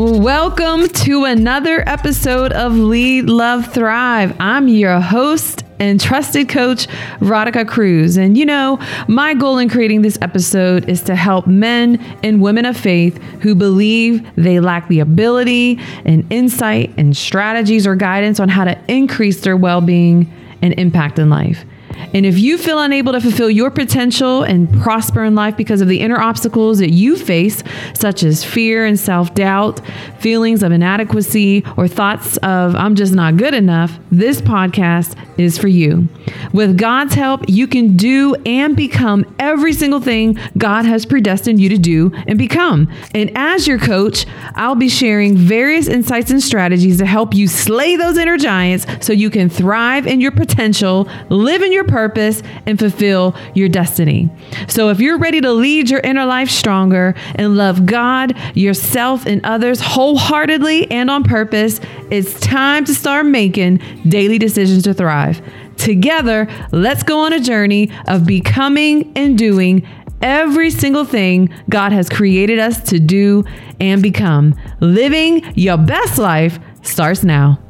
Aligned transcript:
Welcome 0.00 0.86
to 0.90 1.24
another 1.24 1.82
episode 1.88 2.52
of 2.52 2.72
Lead, 2.76 3.24
Love, 3.28 3.74
Thrive. 3.74 4.32
I'm 4.38 4.68
your 4.68 5.00
host 5.00 5.64
and 5.80 6.00
trusted 6.00 6.48
coach, 6.48 6.86
Radhika 7.18 7.66
Cruz. 7.66 8.16
And 8.16 8.38
you 8.38 8.46
know, 8.46 8.78
my 9.08 9.34
goal 9.34 9.58
in 9.58 9.68
creating 9.68 10.02
this 10.02 10.16
episode 10.22 10.88
is 10.88 11.02
to 11.02 11.16
help 11.16 11.48
men 11.48 11.98
and 12.22 12.40
women 12.40 12.64
of 12.64 12.76
faith 12.76 13.20
who 13.40 13.56
believe 13.56 14.24
they 14.36 14.60
lack 14.60 14.86
the 14.86 15.00
ability 15.00 15.80
and 16.04 16.24
insight 16.32 16.94
and 16.96 17.16
strategies 17.16 17.84
or 17.84 17.96
guidance 17.96 18.38
on 18.38 18.48
how 18.48 18.62
to 18.62 18.78
increase 18.86 19.40
their 19.40 19.56
well 19.56 19.80
being 19.80 20.32
and 20.62 20.74
impact 20.78 21.18
in 21.18 21.28
life. 21.28 21.64
And 22.12 22.24
if 22.24 22.38
you 22.38 22.58
feel 22.58 22.80
unable 22.80 23.12
to 23.12 23.20
fulfill 23.20 23.50
your 23.50 23.70
potential 23.70 24.42
and 24.42 24.72
prosper 24.80 25.24
in 25.24 25.34
life 25.34 25.56
because 25.56 25.80
of 25.80 25.88
the 25.88 26.00
inner 26.00 26.20
obstacles 26.20 26.78
that 26.78 26.90
you 26.90 27.16
face, 27.16 27.62
such 27.94 28.22
as 28.22 28.44
fear 28.44 28.84
and 28.84 28.98
self 28.98 29.34
doubt, 29.34 29.80
feelings 30.18 30.62
of 30.62 30.72
inadequacy, 30.72 31.64
or 31.76 31.88
thoughts 31.88 32.36
of, 32.38 32.74
I'm 32.74 32.94
just 32.94 33.14
not 33.14 33.36
good 33.36 33.54
enough, 33.54 33.98
this 34.10 34.40
podcast 34.40 35.16
is 35.38 35.56
for 35.56 35.68
you. 35.68 36.08
With 36.52 36.76
God's 36.76 37.14
help, 37.14 37.48
you 37.48 37.66
can 37.66 37.96
do 37.96 38.34
and 38.46 38.76
become 38.76 39.24
every 39.38 39.72
single 39.72 40.00
thing 40.00 40.38
God 40.56 40.84
has 40.84 41.06
predestined 41.06 41.60
you 41.60 41.68
to 41.68 41.78
do 41.78 42.12
and 42.26 42.38
become. 42.38 42.92
And 43.14 43.30
as 43.34 43.66
your 43.66 43.78
coach, 43.78 44.26
I'll 44.54 44.74
be 44.74 44.88
sharing 44.88 45.36
various 45.36 45.88
insights 45.88 46.30
and 46.30 46.42
strategies 46.42 46.98
to 46.98 47.06
help 47.06 47.34
you 47.34 47.46
slay 47.48 47.96
those 47.96 48.18
inner 48.18 48.36
giants 48.36 48.86
so 49.00 49.12
you 49.12 49.30
can 49.30 49.48
thrive 49.48 50.06
in 50.06 50.20
your 50.20 50.32
potential, 50.32 51.08
live 51.28 51.62
in 51.62 51.72
your 51.72 51.84
purpose, 51.88 52.42
and 52.66 52.78
fulfill 52.78 53.34
your 53.54 53.68
destiny. 53.68 54.30
So 54.68 54.90
if 54.90 55.00
you're 55.00 55.18
ready 55.18 55.40
to 55.40 55.52
lead 55.52 55.90
your 55.90 56.00
inner 56.00 56.24
life 56.24 56.50
stronger 56.50 57.14
and 57.34 57.56
love 57.56 57.86
God, 57.86 58.36
yourself, 58.56 59.26
and 59.26 59.44
others 59.44 59.80
wholeheartedly 59.80 60.90
and 60.90 61.10
on 61.10 61.24
purpose, 61.24 61.80
it's 62.10 62.38
time 62.40 62.84
to 62.84 62.94
start 62.94 63.26
making 63.26 63.80
daily 64.08 64.38
decisions 64.38 64.84
to 64.84 64.94
thrive. 64.94 65.42
Together, 65.76 66.48
let's 66.72 67.02
go 67.02 67.20
on 67.20 67.32
a 67.32 67.40
journey 67.40 67.90
of 68.06 68.26
becoming 68.26 69.12
and 69.16 69.38
doing 69.38 69.86
every 70.20 70.70
single 70.70 71.04
thing 71.04 71.48
God 71.68 71.92
has 71.92 72.08
created 72.08 72.58
us 72.58 72.82
to 72.90 72.98
do 72.98 73.44
and 73.80 74.02
become. 74.02 74.54
Living 74.80 75.52
your 75.54 75.78
best 75.78 76.18
life 76.18 76.58
starts 76.82 77.22
now 77.22 77.60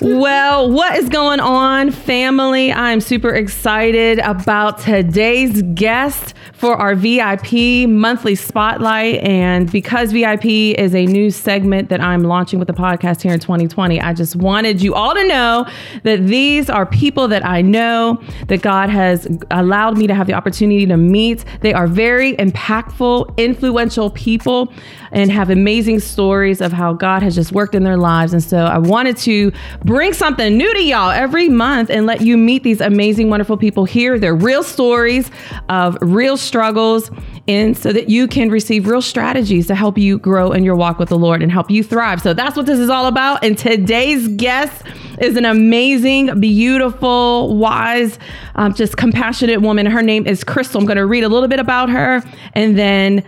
well, 0.00 0.70
what 0.70 0.96
is 0.96 1.08
going 1.08 1.40
on, 1.40 1.90
family? 1.90 2.72
I'm 2.72 3.00
super 3.00 3.30
excited 3.34 4.18
about 4.20 4.78
today's 4.78 5.62
guest 5.74 6.34
for 6.54 6.76
our 6.76 6.94
VIP 6.94 7.88
monthly 7.88 8.34
spotlight. 8.34 9.16
And 9.22 9.70
because 9.70 10.12
VIP 10.12 10.44
is 10.44 10.94
a 10.94 11.06
new 11.06 11.30
segment 11.30 11.88
that 11.88 12.00
I'm 12.00 12.22
launching 12.22 12.58
with 12.58 12.68
the 12.68 12.74
podcast 12.74 13.22
here 13.22 13.32
in 13.32 13.40
2020, 13.40 14.00
I 14.00 14.12
just 14.12 14.36
wanted 14.36 14.82
you 14.82 14.94
all 14.94 15.14
to 15.14 15.26
know 15.26 15.66
that 16.04 16.26
these 16.26 16.70
are 16.70 16.86
people 16.86 17.26
that 17.28 17.44
I 17.44 17.62
know 17.62 18.22
that 18.48 18.62
God 18.62 18.90
has 18.90 19.26
allowed 19.50 19.98
me 19.98 20.06
to 20.06 20.14
have 20.14 20.26
the 20.26 20.34
opportunity 20.34 20.86
to 20.86 20.96
meet. 20.96 21.44
They 21.60 21.72
are 21.72 21.86
very 21.86 22.36
impactful, 22.36 23.36
influential 23.38 24.10
people 24.10 24.72
and 25.12 25.30
have 25.30 25.50
amazing 25.50 26.00
stories 26.00 26.60
of 26.60 26.72
how 26.72 26.92
God 26.92 27.22
has 27.22 27.34
just 27.34 27.52
worked 27.52 27.74
in 27.74 27.84
their 27.84 27.96
lives. 27.96 28.32
And 28.32 28.42
so 28.42 28.58
I 28.58 28.78
wanted 28.78 29.16
to 29.18 29.52
bring 29.84 30.12
something 30.12 30.56
new 30.56 30.72
to 30.74 30.82
y'all 30.82 31.10
every 31.10 31.48
month 31.48 31.90
and 31.90 32.06
let 32.06 32.20
you 32.20 32.36
meet 32.36 32.62
these 32.62 32.80
amazing, 32.80 33.30
wonderful 33.30 33.56
people 33.56 33.84
here, 33.84 34.18
their 34.18 34.34
real 34.34 34.62
stories 34.62 35.30
of 35.68 35.96
real 36.00 36.36
struggles, 36.36 37.10
and 37.48 37.76
so 37.76 37.92
that 37.92 38.08
you 38.08 38.28
can 38.28 38.50
receive 38.50 38.86
real 38.86 39.02
strategies 39.02 39.66
to 39.66 39.74
help 39.74 39.98
you 39.98 40.18
grow 40.18 40.52
in 40.52 40.62
your 40.62 40.76
walk 40.76 40.98
with 40.98 41.08
the 41.08 41.18
Lord 41.18 41.42
and 41.42 41.50
help 41.50 41.70
you 41.70 41.82
thrive. 41.82 42.20
So 42.20 42.34
that's 42.34 42.56
what 42.56 42.66
this 42.66 42.78
is 42.78 42.88
all 42.88 43.06
about. 43.06 43.44
And 43.44 43.58
today's 43.58 44.28
guest 44.28 44.84
is 45.20 45.36
an 45.36 45.44
amazing, 45.44 46.40
beautiful, 46.40 47.56
wise, 47.56 48.18
um, 48.54 48.74
just 48.74 48.96
compassionate 48.96 49.60
woman. 49.60 49.86
Her 49.86 50.02
name 50.02 50.26
is 50.26 50.44
Crystal. 50.44 50.80
I'm 50.80 50.86
going 50.86 50.96
to 50.96 51.06
read 51.06 51.24
a 51.24 51.28
little 51.28 51.48
bit 51.48 51.60
about 51.60 51.90
her 51.90 52.22
and 52.54 52.78
then 52.78 53.24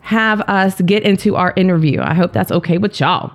have 0.00 0.40
us 0.42 0.80
get 0.80 1.04
into 1.04 1.36
our 1.36 1.52
interview. 1.56 2.00
I 2.00 2.14
hope 2.14 2.32
that's 2.32 2.50
okay 2.50 2.78
with 2.78 2.98
y'all. 2.98 3.32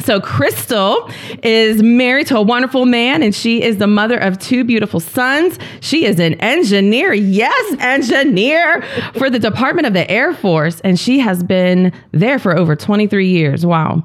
So, 0.00 0.20
Crystal 0.20 1.08
is 1.42 1.82
married 1.82 2.26
to 2.26 2.36
a 2.36 2.42
wonderful 2.42 2.84
man, 2.84 3.22
and 3.22 3.34
she 3.34 3.62
is 3.62 3.78
the 3.78 3.86
mother 3.86 4.18
of 4.18 4.38
two 4.38 4.64
beautiful 4.64 4.98
sons. 4.98 5.58
She 5.80 6.04
is 6.04 6.18
an 6.18 6.34
engineer, 6.34 7.12
yes, 7.12 7.76
engineer 7.78 8.82
for 9.16 9.30
the 9.30 9.38
Department 9.38 9.86
of 9.86 9.92
the 9.92 10.10
Air 10.10 10.34
Force, 10.34 10.80
and 10.80 10.98
she 10.98 11.20
has 11.20 11.44
been 11.44 11.92
there 12.10 12.40
for 12.40 12.56
over 12.56 12.74
23 12.74 13.28
years. 13.28 13.64
Wow. 13.64 14.02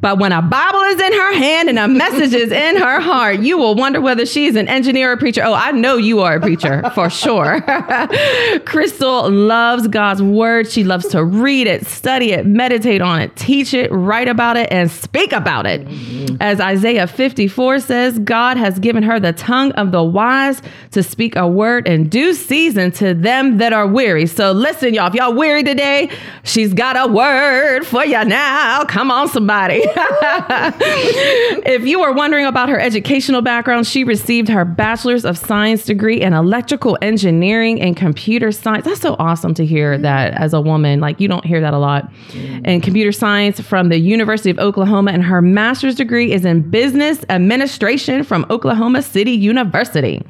But 0.00 0.18
when 0.18 0.32
a 0.32 0.42
Bible 0.42 0.80
is 0.80 1.00
in 1.00 1.12
her 1.12 1.34
hand 1.34 1.68
and 1.68 1.78
a 1.78 1.88
message 1.88 2.32
is 2.32 2.50
in 2.50 2.76
her 2.76 3.00
heart, 3.00 3.40
you 3.40 3.58
will 3.58 3.74
wonder 3.74 4.00
whether 4.00 4.24
she's 4.26 4.56
an 4.56 4.68
engineer 4.68 5.12
or 5.12 5.16
preacher. 5.16 5.42
Oh, 5.44 5.52
I 5.52 5.72
know 5.72 5.96
you 5.96 6.20
are 6.20 6.36
a 6.36 6.40
preacher 6.40 6.90
for 6.94 7.10
sure. 7.10 7.60
Crystal 8.64 9.30
loves 9.30 9.88
God's 9.88 10.22
word. 10.22 10.70
She 10.70 10.84
loves 10.84 11.08
to 11.08 11.24
read 11.24 11.66
it, 11.66 11.86
study 11.86 12.32
it, 12.32 12.46
meditate 12.46 13.00
on 13.00 13.20
it, 13.20 13.34
teach 13.36 13.74
it, 13.74 13.90
write 13.92 14.28
about 14.28 14.56
it, 14.56 14.70
and 14.72 14.90
speak 14.90 15.32
about 15.32 15.66
it. 15.66 15.86
As 16.40 16.60
Isaiah 16.60 17.06
54 17.06 17.80
says, 17.80 18.18
God 18.18 18.56
has 18.56 18.78
given 18.78 19.02
her 19.02 19.20
the 19.20 19.32
tongue 19.32 19.72
of 19.72 19.92
the 19.92 20.02
wise 20.02 20.62
to 20.92 21.02
speak 21.02 21.36
a 21.36 21.46
word 21.46 21.86
in 21.86 22.08
due 22.08 22.34
season 22.34 22.90
to 22.92 23.14
them 23.14 23.58
that 23.58 23.72
are 23.72 23.86
weary. 23.86 24.26
So 24.26 24.52
listen, 24.52 24.94
y'all, 24.94 25.08
if 25.08 25.14
y'all 25.14 25.34
weary 25.34 25.62
today, 25.62 26.10
she's 26.42 26.72
got 26.74 26.96
a 26.96 27.12
word 27.12 27.84
for 27.84 28.04
you 28.04 28.24
now. 28.24 28.84
Come 28.84 29.10
on, 29.10 29.28
somebody. 29.28 29.81
if 31.66 31.84
you 31.84 32.00
were 32.00 32.12
wondering 32.12 32.46
about 32.46 32.68
her 32.68 32.78
educational 32.78 33.42
background, 33.42 33.86
she 33.86 34.04
received 34.04 34.48
her 34.48 34.64
bachelor's 34.64 35.24
of 35.24 35.36
science 35.36 35.84
degree 35.84 36.20
in 36.20 36.32
electrical 36.32 36.96
engineering 37.02 37.80
and 37.80 37.96
computer 37.96 38.52
science. 38.52 38.84
That's 38.84 39.00
so 39.00 39.16
awesome 39.18 39.54
to 39.54 39.66
hear 39.66 39.98
that 39.98 40.32
mm. 40.32 40.40
as 40.40 40.54
a 40.54 40.60
woman. 40.60 41.00
Like 41.00 41.20
you 41.20 41.28
don't 41.28 41.44
hear 41.44 41.60
that 41.60 41.74
a 41.74 41.78
lot. 41.78 42.12
Mm. 42.30 42.62
And 42.64 42.82
computer 42.82 43.12
science 43.12 43.60
from 43.60 43.88
the 43.88 43.98
University 43.98 44.50
of 44.50 44.58
Oklahoma 44.58 45.12
and 45.12 45.22
her 45.22 45.42
master's 45.42 45.96
degree 45.96 46.32
is 46.32 46.44
in 46.44 46.68
business 46.70 47.24
administration 47.28 48.24
from 48.24 48.46
Oklahoma 48.50 49.02
City 49.02 49.32
University. 49.32 50.22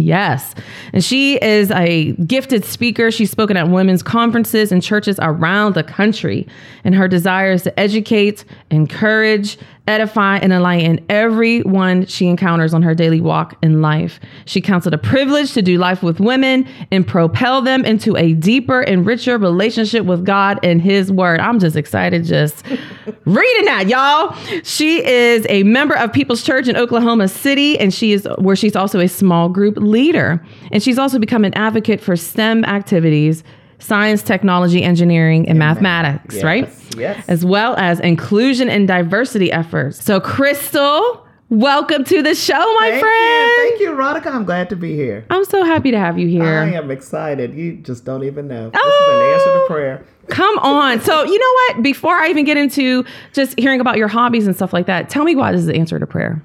Yes. 0.00 0.54
And 0.92 1.04
she 1.04 1.42
is 1.42 1.70
a 1.70 2.12
gifted 2.12 2.64
speaker. 2.64 3.10
She's 3.10 3.30
spoken 3.30 3.56
at 3.56 3.68
women's 3.68 4.02
conferences 4.02 4.72
and 4.72 4.82
churches 4.82 5.18
around 5.20 5.74
the 5.74 5.82
country. 5.82 6.46
And 6.84 6.94
her 6.94 7.08
desire 7.08 7.52
is 7.52 7.62
to 7.64 7.80
educate, 7.80 8.44
encourage, 8.70 9.58
edify, 9.90 10.38
and 10.38 10.52
enlighten 10.52 11.04
everyone 11.08 12.06
she 12.06 12.28
encounters 12.28 12.72
on 12.72 12.82
her 12.82 12.94
daily 12.94 13.20
walk 13.20 13.58
in 13.62 13.82
life. 13.82 14.20
She 14.46 14.60
counts 14.60 14.86
it 14.86 14.94
a 14.94 14.98
privilege 14.98 15.52
to 15.54 15.62
do 15.62 15.76
life 15.76 16.02
with 16.02 16.20
women 16.20 16.66
and 16.90 17.06
propel 17.06 17.60
them 17.60 17.84
into 17.84 18.16
a 18.16 18.32
deeper 18.32 18.80
and 18.80 19.04
richer 19.04 19.36
relationship 19.36 20.06
with 20.06 20.24
God 20.24 20.58
and 20.62 20.80
His 20.80 21.10
Word. 21.10 21.40
I'm 21.40 21.58
just 21.58 21.76
excited 21.76 22.24
just 22.24 22.64
reading 23.24 23.64
that, 23.64 23.88
y'all. 23.88 24.34
She 24.62 25.04
is 25.04 25.44
a 25.48 25.64
member 25.64 25.96
of 25.96 26.12
People's 26.12 26.42
Church 26.42 26.68
in 26.68 26.76
Oklahoma 26.76 27.28
City, 27.28 27.78
and 27.78 27.92
she 27.92 28.12
is 28.12 28.28
where 28.38 28.56
she's 28.56 28.76
also 28.76 29.00
a 29.00 29.08
small 29.08 29.48
group 29.48 29.76
leader. 29.76 30.44
And 30.70 30.82
she's 30.82 30.98
also 30.98 31.18
become 31.18 31.44
an 31.44 31.54
advocate 31.54 32.00
for 32.00 32.16
STEM 32.16 32.64
activities 32.64 33.42
science, 33.80 34.22
technology, 34.22 34.82
engineering, 34.82 35.48
and 35.48 35.58
mathematics, 35.58 36.36
yes, 36.36 36.44
right? 36.44 36.68
Yes. 36.96 37.24
As 37.28 37.44
well 37.44 37.74
as 37.76 37.98
inclusion 38.00 38.68
and 38.68 38.86
diversity 38.86 39.50
efforts. 39.50 40.02
So, 40.04 40.20
Crystal, 40.20 41.26
welcome 41.48 42.04
to 42.04 42.22
the 42.22 42.34
show, 42.34 42.58
my 42.58 42.90
Thank 42.90 43.00
friend. 43.00 43.48
you. 43.48 43.56
Thank 43.68 43.80
you, 43.80 43.90
Radhika. 43.92 44.34
I'm 44.34 44.44
glad 44.44 44.68
to 44.70 44.76
be 44.76 44.94
here. 44.94 45.24
I'm 45.30 45.44
so 45.44 45.64
happy 45.64 45.90
to 45.90 45.98
have 45.98 46.18
you 46.18 46.28
here. 46.28 46.44
I 46.60 46.70
am 46.72 46.90
excited. 46.90 47.54
You 47.54 47.76
just 47.78 48.04
don't 48.04 48.24
even 48.24 48.46
know. 48.48 48.70
Oh. 48.72 48.78
This 48.78 48.82
Oh. 48.82 48.86
is 48.86 49.14
an 49.14 49.22
oh, 49.22 49.34
answer 49.34 49.60
to 49.60 49.66
prayer. 49.74 50.04
Come 50.28 50.58
on. 50.58 51.00
So, 51.00 51.24
you 51.24 51.38
know 51.38 51.52
what? 51.76 51.82
Before 51.82 52.14
I 52.16 52.28
even 52.28 52.44
get 52.44 52.56
into 52.56 53.04
just 53.32 53.58
hearing 53.58 53.80
about 53.80 53.96
your 53.96 54.06
hobbies 54.08 54.46
and 54.46 54.54
stuff 54.54 54.72
like 54.72 54.86
that, 54.86 55.10
tell 55.10 55.24
me 55.24 55.34
why 55.34 55.50
this 55.52 55.62
is 55.62 55.66
the 55.66 55.74
answer 55.76 55.98
to 55.98 56.06
prayer. 56.06 56.40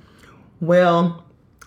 Well, 0.61 1.23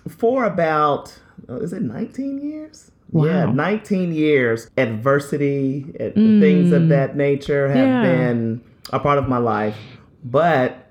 for 0.09 0.45
about, 0.45 1.17
oh, 1.49 1.57
is 1.59 1.73
it 1.73 1.83
19 1.83 2.41
years? 2.41 2.91
Wow. 3.11 3.25
Yeah, 3.25 3.45
19 3.47 4.13
years. 4.13 4.71
Adversity, 4.77 5.87
and 5.99 6.41
things 6.43 6.73
of 6.73 6.89
that 6.89 7.17
nature 7.17 7.69
have 7.69 7.77
Mm. 7.77 7.87
Yeah. 7.87 8.03
been 8.03 8.61
a 8.93 8.99
part 8.99 9.19
of 9.19 9.29
my 9.29 9.39
life. 9.39 9.77
But 10.25 10.85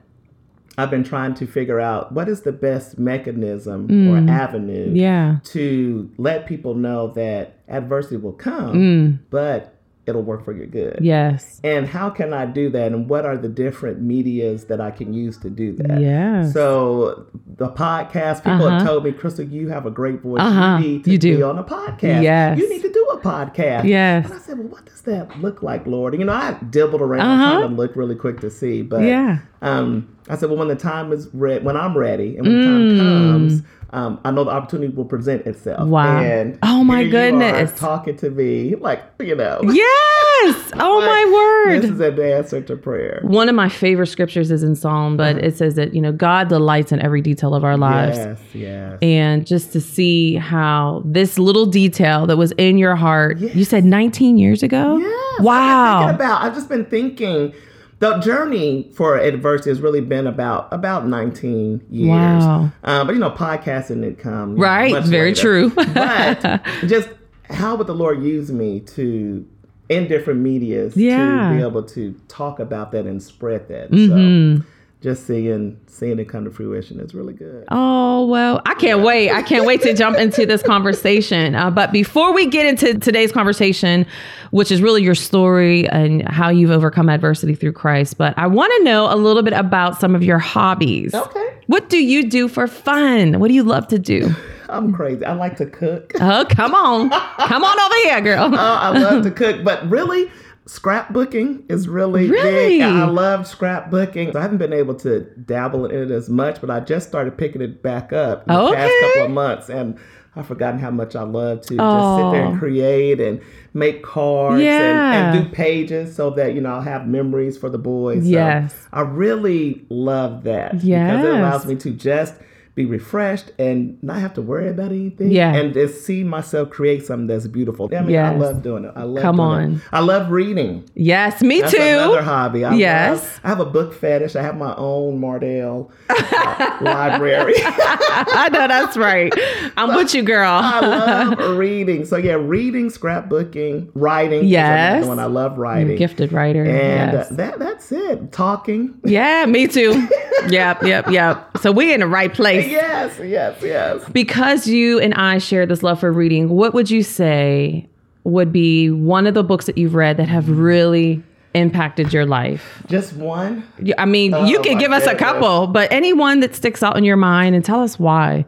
I've 0.79 0.89
been 0.91 1.03
trying 1.03 1.33
to 1.35 1.47
figure 1.47 1.79
out 1.79 2.11
what 2.11 2.27
is 2.29 2.41
the 2.41 2.51
best 2.51 2.99
mechanism 2.99 3.87
or 4.11 4.17
avenue 4.31 4.89
Mm. 4.93 4.95
Yeah. 4.95 5.35
to 5.45 6.09
let 6.17 6.45
people 6.45 6.75
know 6.75 7.07
that 7.15 7.53
adversity 7.67 8.17
will 8.17 8.33
come, 8.33 8.73
Mm. 8.75 9.19
but 9.29 9.73
it'll 10.07 10.23
work 10.23 10.43
for 10.45 10.53
your 10.53 10.65
good. 10.65 10.97
Yes. 11.01 11.59
And 11.63 11.85
how 11.87 12.09
can 12.09 12.33
I 12.33 12.45
do 12.45 12.69
that? 12.71 12.91
And 12.93 13.09
what 13.09 13.25
are 13.25 13.37
the 13.37 13.49
different 13.49 14.01
medias 14.01 14.65
that 14.65 14.79
I 14.81 14.89
can 14.91 15.13
use 15.13 15.37
to 15.39 15.49
do 15.49 15.73
that? 15.73 15.99
Yes. 16.01 16.53
So 16.53 17.27
the 17.57 17.67
podcast, 17.69 18.37
people 18.37 18.65
Uh-huh. 18.65 18.79
have 18.79 18.87
told 18.87 19.03
me, 19.03 19.11
Crystal, 19.11 19.45
you 19.45 19.67
have 19.69 19.85
a 19.85 19.91
great 19.91 20.21
voice. 20.21 20.41
Uh-huh. 20.41 20.77
You 20.81 20.87
need 20.87 21.03
to 21.03 21.11
You 21.11 21.19
be 21.19 21.35
do. 21.37 21.43
on 21.43 21.57
a 21.59 21.63
podcast. 21.63 22.23
Yes. 22.23 22.57
You 22.57 22.69
need 22.69 22.81
to 22.81 22.91
do 22.91 23.03
a 23.11 23.17
a 23.17 23.19
podcast. 23.19 23.85
Yes. 23.85 24.25
And 24.25 24.33
I 24.35 24.37
said, 24.37 24.59
well, 24.59 24.67
what 24.67 24.85
does 24.85 25.01
that 25.01 25.39
look 25.41 25.63
like, 25.63 25.87
Lord? 25.87 26.13
And, 26.13 26.21
you 26.21 26.27
know, 26.27 26.33
I 26.33 26.55
dibbled 26.69 27.01
around 27.01 27.21
Uh-huh. 27.27 27.59
trying 27.61 27.69
to 27.69 27.75
look 27.75 27.95
really 27.95 28.13
quick 28.15 28.39
to 28.41 28.51
see, 28.51 28.83
but 28.83 29.01
Yeah. 29.01 29.39
um, 29.63 30.07
I 30.29 30.35
said, 30.35 30.49
well, 30.49 30.59
when 30.59 30.67
the 30.67 30.75
time 30.75 31.11
is 31.11 31.27
ready, 31.33 31.65
when 31.65 31.75
I'm 31.75 31.97
ready, 31.97 32.37
and 32.37 32.45
when 32.45 32.55
Mm. 32.57 32.65
time 32.67 32.99
comes, 32.99 33.63
um, 33.91 34.19
I 34.25 34.31
know 34.31 34.43
the 34.43 34.51
opportunity 34.51 34.93
will 34.93 35.05
present 35.05 35.45
itself. 35.47 35.87
Wow. 35.87 36.19
And 36.21 36.59
Oh, 36.61 36.83
my 36.83 37.03
here 37.03 37.07
you 37.09 37.17
are 37.17 37.31
goodness. 37.31 37.79
talking 37.79 38.15
to 38.17 38.29
me, 38.29 38.75
like 38.75 39.03
you 39.19 39.35
know. 39.35 39.61
Yes. 39.63 40.71
Oh 40.79 40.97
like, 40.99 41.07
my 41.07 41.31
word. 41.73 41.81
This 41.81 41.89
is 41.91 41.99
an 41.99 42.19
answer 42.21 42.61
to 42.61 42.75
prayer. 42.77 43.19
One 43.23 43.49
of 43.49 43.55
my 43.55 43.67
favorite 43.69 44.05
scriptures 44.07 44.51
is 44.51 44.61
in 44.61 44.75
Psalm, 44.75 45.17
but 45.17 45.37
it 45.43 45.57
says 45.57 45.73
that, 45.75 45.93
you 45.95 46.01
know, 46.01 46.11
God 46.11 46.47
delights 46.49 46.91
in 46.91 47.01
every 47.01 47.21
detail 47.21 47.55
of 47.55 47.63
our 47.63 47.75
lives. 47.77 48.17
Yes, 48.17 48.39
yes. 48.53 48.99
And 49.01 49.47
just 49.47 49.73
to 49.73 49.81
see 49.81 50.35
how 50.35 51.01
this 51.05 51.39
little 51.39 51.65
detail 51.65 52.27
that 52.27 52.37
was 52.37 52.51
in 52.53 52.77
your 52.77 52.95
heart, 52.95 53.39
you 53.39 53.63
said 53.65 53.83
19 53.85 54.37
years 54.37 54.61
ago? 54.61 54.97
Yes, 54.97 55.39
I've 55.39 55.45
Wow. 55.45 55.99
thinking 56.01 56.15
about. 56.15 56.41
I've 56.43 56.53
just 56.53 56.69
been 56.69 56.85
thinking. 56.85 57.53
The 57.99 58.17
journey 58.19 58.91
for 58.93 59.17
adversity 59.17 59.71
has 59.71 59.81
really 59.81 60.01
been 60.01 60.27
about 60.27 60.71
about 60.71 61.07
19 61.07 61.81
years. 61.89 62.09
Wow. 62.09 62.71
Um, 62.83 63.07
but 63.07 63.13
you 63.13 63.19
know, 63.19 63.31
podcasting 63.31 64.03
it 64.03 64.19
come 64.19 64.55
Right. 64.55 65.03
Very 65.03 65.29
later. 65.31 65.41
true. 65.41 65.69
but 65.71 66.61
just 66.87 67.09
how 67.49 67.75
would 67.75 67.87
the 67.87 67.95
Lord 67.95 68.21
use 68.23 68.51
me 68.51 68.81
to 68.81 69.45
in 69.89 70.07
different 70.07 70.41
medias 70.41 70.95
Yeah. 70.97 71.49
to 71.49 71.55
be 71.57 71.61
able 71.63 71.81
to 71.83 72.13
talk 72.27 72.59
about 72.59 72.91
that 72.91 73.05
and 73.05 73.23
spread 73.23 73.67
that. 73.69 73.89
Mhm. 73.91 74.57
So 74.59 74.63
just 75.01 75.27
seeing 75.27 75.79
seeing 75.85 76.19
it 76.19 76.25
come 76.25 76.43
to 76.45 76.51
fruition 76.51 76.99
is 76.99 77.13
really 77.13 77.33
good. 77.33 77.65
Oh, 77.69 78.25
well, 78.25 78.61
I 78.65 78.73
can't 78.75 79.01
wait. 79.01 79.31
I 79.31 79.41
can't 79.41 79.65
wait 79.65 79.81
to 79.83 79.93
jump 79.93 80.17
into 80.17 80.45
this 80.45 80.63
conversation. 80.63 81.55
Uh, 81.55 81.69
but 81.69 81.91
before 81.91 82.33
we 82.33 82.47
get 82.47 82.65
into 82.65 82.99
today's 82.99 83.31
conversation, 83.31 84.05
which 84.51 84.71
is 84.71 84.81
really 84.81 85.03
your 85.03 85.15
story 85.15 85.87
and 85.89 86.27
how 86.27 86.49
you've 86.49 86.71
overcome 86.71 87.09
adversity 87.09 87.53
through 87.53 87.73
Christ, 87.73 88.17
but 88.17 88.37
I 88.37 88.47
want 88.47 88.73
to 88.77 88.83
know 88.83 89.11
a 89.11 89.15
little 89.15 89.43
bit 89.43 89.53
about 89.53 89.99
some 89.99 90.15
of 90.15 90.23
your 90.23 90.39
hobbies. 90.39 91.13
Okay. 91.13 91.47
What 91.67 91.89
do 91.89 92.03
you 92.03 92.29
do 92.29 92.47
for 92.47 92.67
fun? 92.67 93.39
What 93.39 93.49
do 93.49 93.53
you 93.53 93.63
love 93.63 93.87
to 93.89 93.99
do? 93.99 94.29
I'm 94.69 94.91
crazy. 94.93 95.23
I 95.23 95.33
like 95.33 95.55
to 95.57 95.65
cook. 95.65 96.13
Oh, 96.19 96.45
come 96.49 96.75
on. 96.75 97.09
Come 97.47 97.63
on 97.63 97.79
over 97.79 97.95
here, 98.03 98.19
girl. 98.21 98.49
Oh, 98.53 98.57
I 98.57 98.89
love 98.89 99.23
to 99.23 99.31
cook, 99.31 99.63
but 99.63 99.89
really, 99.89 100.29
scrapbooking 100.67 101.63
is 101.71 101.87
really, 101.87 102.29
Really? 102.29 102.77
big. 102.79 102.81
I 102.81 103.05
love 103.05 103.41
scrapbooking. 103.41 104.35
I 104.35 104.41
haven't 104.41 104.57
been 104.57 104.73
able 104.73 104.95
to 104.95 105.21
dabble 105.21 105.85
in 105.85 106.03
it 106.03 106.11
as 106.11 106.29
much, 106.29 106.61
but 106.61 106.69
I 106.69 106.79
just 106.81 107.07
started 107.07 107.37
picking 107.37 107.61
it 107.61 107.81
back 107.81 108.13
up 108.13 108.47
in 108.47 108.53
the 108.53 108.73
past 108.73 108.93
couple 109.01 109.23
of 109.25 109.31
months, 109.31 109.69
and 109.69 109.97
I've 110.35 110.45
forgotten 110.45 110.79
how 110.79 110.91
much 110.91 111.15
I 111.15 111.23
love 111.23 111.61
to 111.61 111.75
just 111.75 111.77
sit 111.77 111.77
there 111.77 112.45
Oh. 112.45 112.49
and 112.51 112.59
create 112.59 113.19
and 113.19 113.41
make 113.73 114.03
cards 114.03 114.61
Yeah. 114.61 115.29
and, 115.29 115.37
and 115.37 115.49
do 115.49 115.55
pages 115.55 116.15
so 116.15 116.29
that 116.31 116.53
you 116.53 116.61
know 116.61 116.69
I'll 116.75 116.81
have 116.81 117.07
memories 117.07 117.57
for 117.57 117.69
the 117.69 117.79
boys. 117.79 118.23
So 118.23 118.29
Yes. 118.29 118.75
I 118.93 119.01
really 119.01 119.85
love 119.89 120.43
that 120.43 120.73
because 120.73 120.83
it 121.25 121.33
allows 121.33 121.65
me 121.65 121.75
to 121.77 121.89
just 121.91 122.35
be 122.77 122.85
refreshed 122.85 123.51
and 123.57 123.97
not 124.03 124.19
have 124.19 124.35
to 124.35 124.41
worry 124.41 124.69
about 124.69 124.91
anything. 124.91 125.31
Yeah. 125.31 125.51
And 125.55 125.73
just 125.73 126.05
see 126.05 126.23
myself 126.23 126.69
create 126.69 127.03
something 127.03 127.25
that's 127.25 127.47
beautiful. 127.47 127.89
I 127.93 128.01
mean, 128.01 128.15
I 128.19 128.35
love 128.35 128.61
doing 128.61 128.85
it. 128.85 128.93
I 128.95 129.01
love 129.01 129.23
Come 129.23 129.39
on. 129.39 129.77
It. 129.77 129.81
I 129.91 129.99
love 129.99 130.29
reading. 130.29 130.87
Yes, 130.93 131.41
me 131.41 131.59
That's 131.61 131.73
too. 131.73 131.81
another 131.81 132.21
hobby. 132.21 132.63
I 132.63 132.75
Yes. 132.75 133.19
love- 133.23 133.39
I 133.43 133.47
have 133.49 133.59
a 133.61 133.65
book 133.65 133.95
fetish. 133.95 134.35
I 134.35 134.43
have 134.43 134.55
my 134.57 134.75
own 134.77 135.19
Mardell 135.19 135.89
uh, 136.07 136.77
library. 136.81 137.55
I 137.57 138.47
know 138.53 138.67
that's 138.67 138.95
right. 138.95 139.33
I'm 139.75 139.95
with 139.95 140.13
you, 140.13 140.21
girl. 140.21 140.47
I 140.63 140.79
love 140.81 141.57
reading. 141.57 142.05
So 142.05 142.17
yeah, 142.17 142.33
reading, 142.33 142.89
scrapbooking, 142.89 143.89
writing. 143.95 144.45
Yes. 144.45 145.03
one. 145.07 145.17
I 145.17 145.25
love 145.25 145.57
writing. 145.57 145.97
Gifted 145.97 146.31
writer. 146.31 146.63
And 146.63 147.11
yes. 147.13 147.31
uh, 147.31 147.35
that 147.35 147.57
that's 147.57 147.91
it. 147.91 148.31
Talking. 148.31 148.99
yeah, 149.03 149.47
me 149.47 149.65
too. 149.67 150.07
yep, 150.49 150.83
yep, 150.83 151.09
yep. 151.09 151.57
So 151.57 151.71
we're 151.71 151.95
in 151.95 152.01
the 152.01 152.07
right 152.07 152.31
place. 152.31 152.66
Yes, 152.71 153.19
yes, 153.23 153.57
yes. 153.61 154.03
Because 154.11 154.67
you 154.67 154.99
and 154.99 155.13
I 155.15 155.37
share 155.37 155.65
this 155.65 155.83
love 155.83 155.99
for 155.99 156.11
reading, 156.11 156.49
what 156.49 156.73
would 156.73 156.89
you 156.89 157.03
say 157.03 157.87
would 158.23 158.51
be 158.51 158.89
one 158.89 159.25
of 159.27 159.33
the 159.33 159.43
books 159.43 159.65
that 159.67 159.77
you've 159.77 159.95
read 159.95 160.17
that 160.17 160.27
have 160.29 160.49
really 160.49 161.23
impacted 161.53 162.11
your 162.13 162.25
life? 162.25 162.83
Just 162.87 163.13
one. 163.13 163.63
You- 163.81 163.93
I 163.97 164.05
mean, 164.05 164.31
you 164.47 164.59
Oh, 164.59 164.61
can 164.61 164.75
my 164.75 164.79
give 164.81 164.91
us 164.91 165.05
a 165.07 165.15
couple, 165.15 165.67
but 165.67 165.91
any 165.91 166.13
one 166.13 166.41
that 166.41 166.53
sticks 166.55 166.83
out 166.83 166.97
in 166.97 167.03
your 167.03 167.15
mind 167.17 167.55
and 167.55 167.63
tell 167.63 167.81
us 167.81 167.97
why. 167.99 168.45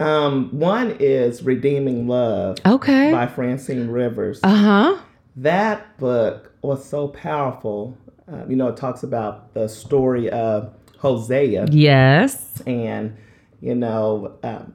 Um, 0.00 0.48
one 0.52 0.96
is 1.00 1.42
Redeeming 1.42 2.06
Love 2.08 2.56
Okay. 2.64 3.10
by 3.12 3.26
Francine 3.26 3.88
Rivers. 3.88 4.40
Uh 4.42 4.54
huh. 4.54 4.96
that 5.36 5.96
book 5.98 6.52
was 6.62 6.84
so 6.84 7.08
powerful. 7.08 7.96
Uh, 8.32 8.44
you 8.48 8.56
know, 8.56 8.68
it 8.68 8.76
talks 8.76 9.02
about 9.02 9.54
the 9.54 9.68
story 9.68 10.28
of 10.30 10.72
Hosea 10.98 11.66
Yes. 11.70 12.60
and, 12.66 13.16
you 13.60 13.74
know, 13.74 14.32
um, 14.42 14.74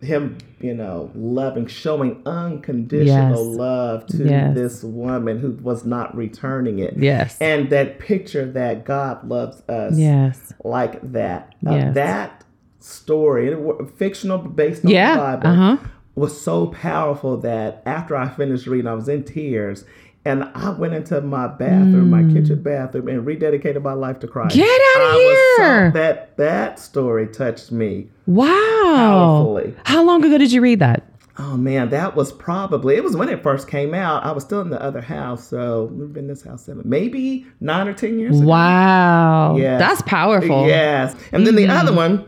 him, 0.00 0.36
you 0.60 0.74
know, 0.74 1.10
loving, 1.14 1.66
showing 1.66 2.20
unconditional 2.26 3.48
Yes. 3.50 3.56
love 3.58 4.06
to 4.08 4.24
Yes. 4.24 4.54
this 4.54 4.84
woman 4.84 5.38
who 5.38 5.52
was 5.62 5.84
not 5.86 6.14
returning 6.16 6.78
it. 6.78 6.94
Yes. 6.98 7.38
And 7.40 7.70
that 7.70 7.98
picture 7.98 8.44
that 8.44 8.84
God 8.84 9.26
loves 9.28 9.62
us 9.68 9.96
yes. 9.96 10.52
like 10.62 11.00
that. 11.12 11.54
Uh, 11.66 11.70
Yes. 11.70 11.94
that 11.94 12.44
story, 12.80 13.56
fictional, 13.96 14.38
but 14.38 14.54
based 14.56 14.84
on 14.84 14.90
Yeah. 14.90 15.14
the 15.14 15.20
Bible, 15.20 15.46
Uh 15.48 15.54
huh. 15.54 15.76
was 16.16 16.38
so 16.40 16.66
powerful 16.66 17.36
that 17.38 17.82
after 17.86 18.14
I 18.14 18.28
finished 18.28 18.66
reading, 18.66 18.86
I 18.86 18.94
was 18.94 19.08
in 19.08 19.22
tears. 19.24 19.84
And 20.26 20.44
I 20.54 20.70
went 20.70 20.94
into 20.94 21.20
my 21.20 21.48
bathroom, 21.48 22.08
my 22.10 22.22
kitchen 22.32 22.62
bathroom, 22.62 23.08
and 23.08 23.26
rededicated 23.26 23.82
my 23.82 23.92
life 23.92 24.20
to 24.20 24.26
Christ. 24.26 24.56
Mm. 24.56 24.60
Get 24.60 24.80
outta 24.96 25.04
I 25.04 25.12
was 25.12 25.56
so- 25.56 25.62
here. 25.64 25.90
that 25.92 26.36
that 26.38 26.78
story 26.78 27.26
touched 27.26 27.70
me 27.72 28.08
Wow. 28.26 28.44
powerfully. 28.84 29.74
How 29.84 30.02
long 30.02 30.24
ago 30.24 30.38
did 30.38 30.50
you 30.52 30.60
read 30.60 30.78
that? 30.80 31.02
Oh 31.36 31.56
man, 31.56 31.90
that 31.90 32.14
was 32.14 32.32
probably 32.32 32.94
it 32.96 33.02
was 33.04 33.16
when 33.16 33.28
it 33.28 33.42
first 33.42 33.66
came 33.68 33.92
out. 33.92 34.24
I 34.24 34.30
was 34.32 34.44
still 34.44 34.60
in 34.60 34.70
the 34.70 34.80
other 34.80 35.00
house, 35.00 35.46
so 35.48 35.90
we've 35.92 36.12
been 36.12 36.24
in 36.24 36.28
this 36.28 36.44
house 36.44 36.64
seven, 36.64 36.82
maybe 36.86 37.44
nine 37.60 37.88
or 37.88 37.92
ten 37.92 38.18
years. 38.18 38.38
ago. 38.38 38.48
Wow. 38.48 39.56
Yeah, 39.58 39.76
That's 39.78 40.00
powerful. 40.02 40.66
Yes. 40.68 41.14
And 41.32 41.46
then 41.46 41.56
the 41.56 41.64
Mm-hmm. 41.64 41.76
other 41.76 41.92
one 41.92 42.24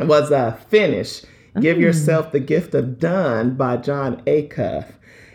was 0.00 0.30
uh, 0.30 0.52
Finish. 0.68 1.22
Give 1.60 1.78
Mm. 1.78 1.80
Yourself 1.82 2.32
the 2.32 2.40
Gift 2.40 2.74
of 2.74 2.98
Done 2.98 3.54
by 3.56 3.76
Jon 3.78 4.20
Acuff. 4.26 4.86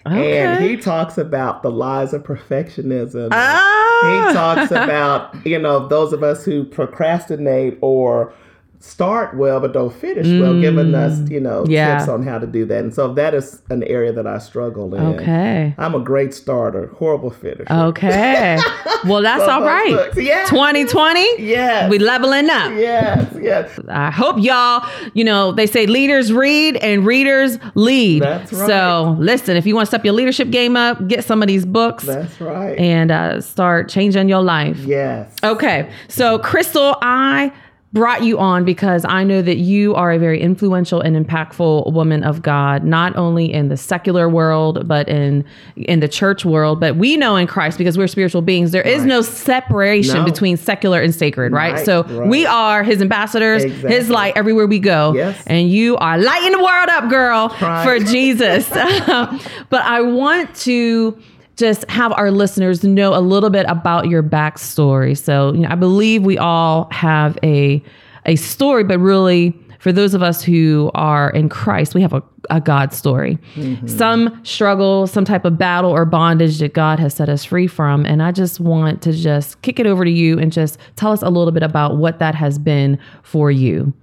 Okay. 0.10 0.40
And 0.40 0.64
he 0.64 0.78
talks 0.78 1.18
about 1.18 1.64
the 1.64 1.72
lies 1.72 2.14
of 2.14 2.24
perfectionism. 2.24 3.30
Ah. 3.31 4.28
He 4.30 4.33
talks 4.33 4.72
about, 4.72 5.36
you 5.45 5.60
know, 5.60 5.88
those 5.88 6.14
of 6.14 6.24
us 6.24 6.45
who 6.45 6.64
procrastinate 6.64 7.78
or 7.81 8.33
start 8.81 9.36
well 9.36 9.59
but 9.59 9.74
don't 9.74 9.94
finish 9.94 10.26
well, 10.40 10.59
giving 10.62 10.95
us, 10.95 11.30
you 11.30 11.40
know, 11.40 11.64
Mm. 11.64 11.69
Yeah. 11.69 11.98
tips 11.98 12.09
on 12.09 12.24
how 12.24 12.40
to 12.40 12.48
do 12.48 12.66
that. 12.66 12.80
And 12.83 12.94
so 12.94 13.14
that 13.16 13.33
is 13.33 13.62
an 13.69 13.83
area 13.83 14.14
that 14.14 14.26
I 14.26 14.38
struggle 14.38 14.95
in. 14.95 15.02
Okay. 15.19 15.74
I'm 15.78 15.95
a 15.95 16.00
great 16.00 16.33
starter, 16.33 16.88
horrible 16.98 17.30
finisher. 17.30 17.66
Okay. 17.71 18.57
Well, 19.06 19.21
that's 19.21 19.45
So 19.45 19.50
all 19.50 19.62
right. 19.64 19.92
books- 19.95 20.18
Yeah. 20.18 20.44
2020, 20.45 21.26
Yeah. 21.42 21.88
we 21.88 22.00
leveling 22.00 22.50
up. 22.50 22.74
Yes, 22.74 23.33
yes. 23.42 23.80
I 23.88 24.12
hope 24.12 24.36
y'all, 24.40 24.86
you 25.14 25.24
know, 25.24 25.54
they 25.54 25.68
say 25.68 25.86
leaders 25.86 26.33
read 26.33 26.76
and 26.78 27.06
readers 27.06 27.59
lead. 27.76 28.24
That's 28.24 28.52
right. 28.52 28.68
So 28.68 29.16
listen, 29.18 29.56
if 29.56 29.66
you 29.66 29.74
want 29.74 29.86
to 29.86 29.90
step 29.92 30.04
your 30.04 30.14
leadership 30.14 30.50
game 30.50 30.76
up, 30.76 31.07
get 31.07 31.24
some 31.24 31.42
of 31.42 31.48
these 31.48 31.66
books 31.66 32.04
That's 32.04 32.42
right. 32.42 32.78
and 32.78 33.09
uh, 33.09 33.40
start 33.40 33.88
changing 33.88 34.28
your 34.28 34.42
life. 34.42 34.78
yes. 34.80 35.33
Okay. 35.45 35.90
So, 36.09 36.38
Crystal, 36.40 36.98
I 37.02 37.54
brought 37.92 38.24
you 38.24 38.38
on 38.38 38.66
because 38.66 39.04
I 39.04 39.24
know 39.24 39.42
that 39.42 39.58
you 39.58 39.96
are 39.96 40.12
a 40.12 40.19
very 40.19 40.40
influential 40.40 41.02
and 41.02 41.16
impactful 41.16 41.92
woman 41.92 42.24
of 42.24 42.44
God, 42.44 42.84
not 42.84 43.16
only 43.16 43.52
in 43.52 43.69
the 43.69 43.78
secular 43.78 44.30
world, 44.30 44.88
but 44.88 45.10
in 45.10 45.44
in 45.76 46.00
the 46.00 46.08
church 46.08 46.46
world. 46.46 46.80
But 46.80 46.98
we 46.98 47.18
know 47.18 47.36
in 47.36 47.48
Christ, 47.48 47.80
because 47.80 47.98
we're 47.98 48.06
spiritual 48.08 48.44
beings, 48.44 48.72
there 48.72 48.84
is 48.84 49.00
Right. 49.00 49.08
no 49.08 49.22
separation 49.22 50.18
No. 50.18 50.26
between 50.26 50.56
secular 50.56 51.02
and 51.02 51.16
sacred, 51.16 51.52
right? 51.52 51.74
Right, 51.74 51.86
So 51.86 52.04
right. 52.04 52.30
we 52.30 52.46
are 52.46 52.84
his 52.84 53.02
ambassadors, 53.02 53.64
his 53.64 54.10
light 54.10 54.34
everywhere 54.36 54.68
we 54.68 54.80
go. 54.80 55.14
Yes. 55.16 55.42
And 55.48 55.69
you 55.69 55.98
are 55.98 56.18
lighting 56.19 56.52
the 56.52 56.64
world 56.64 56.90
up, 56.90 57.10
girl, 57.10 57.50
for 57.50 58.00
Jesus. 58.00 58.69
but 59.69 59.81
I 59.84 60.02
want 60.02 60.54
to 60.58 61.18
just 61.59 61.89
have 61.89 62.11
our 62.13 62.31
listeners 62.31 62.83
know 62.83 63.13
a 63.13 63.19
little 63.19 63.49
bit 63.49 63.66
about 63.68 64.07
your 64.07 64.23
backstory. 64.23 65.18
So, 65.18 65.54
you 65.54 65.61
know, 65.61 65.69
I 65.69 65.75
believe 65.75 66.23
we 66.23 66.37
all 66.37 66.87
have 66.92 67.37
a 67.44 67.83
a 68.25 68.35
story, 68.35 68.83
but 68.83 68.99
really 68.99 69.54
for 69.80 69.94
those 69.94 70.13
of 70.13 70.21
us 70.21 70.44
who 70.44 70.92
are 70.94 71.30
in 71.30 71.47
Christ, 71.47 71.95
we 71.95 72.01
have 72.01 72.11
a, 72.11 72.21
a 72.49 72.59
God 72.59 72.94
story. 72.94 73.39
Some 73.87 74.44
struggle, 74.44 75.07
some 75.07 75.23
type 75.23 75.45
of 75.45 75.57
battle 75.57 75.89
or 75.89 76.04
bondage 76.04 76.59
that 76.59 76.73
God 76.73 76.99
has 76.99 77.13
set 77.13 77.30
us 77.30 77.45
free 77.45 77.66
from. 77.66 78.06
And 78.06 78.21
I 78.21 78.33
just 78.33 78.59
want 78.59 79.01
to 79.04 79.13
just 79.13 79.61
kick 79.61 79.80
it 79.80 79.87
over 79.87 80.04
to 80.04 80.11
you 80.11 80.37
and 80.37 80.51
just 80.51 80.78
tell 80.97 81.13
us 81.13 81.21
a 81.21 81.30
little 81.30 81.54
bit 81.54 81.63
about 81.63 81.95
what 81.95 82.19
that 82.19 82.35
has 82.35 82.59
been 82.59 82.99
for 83.23 83.49
you. 83.49 83.94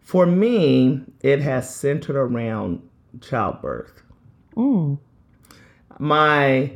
For 0.00 0.26
me, 0.26 1.00
it 1.20 1.40
has 1.40 1.72
centered 1.72 2.16
around 2.16 2.82
childbirth. 3.20 4.02
Mm. 4.56 4.98
My 5.98 6.72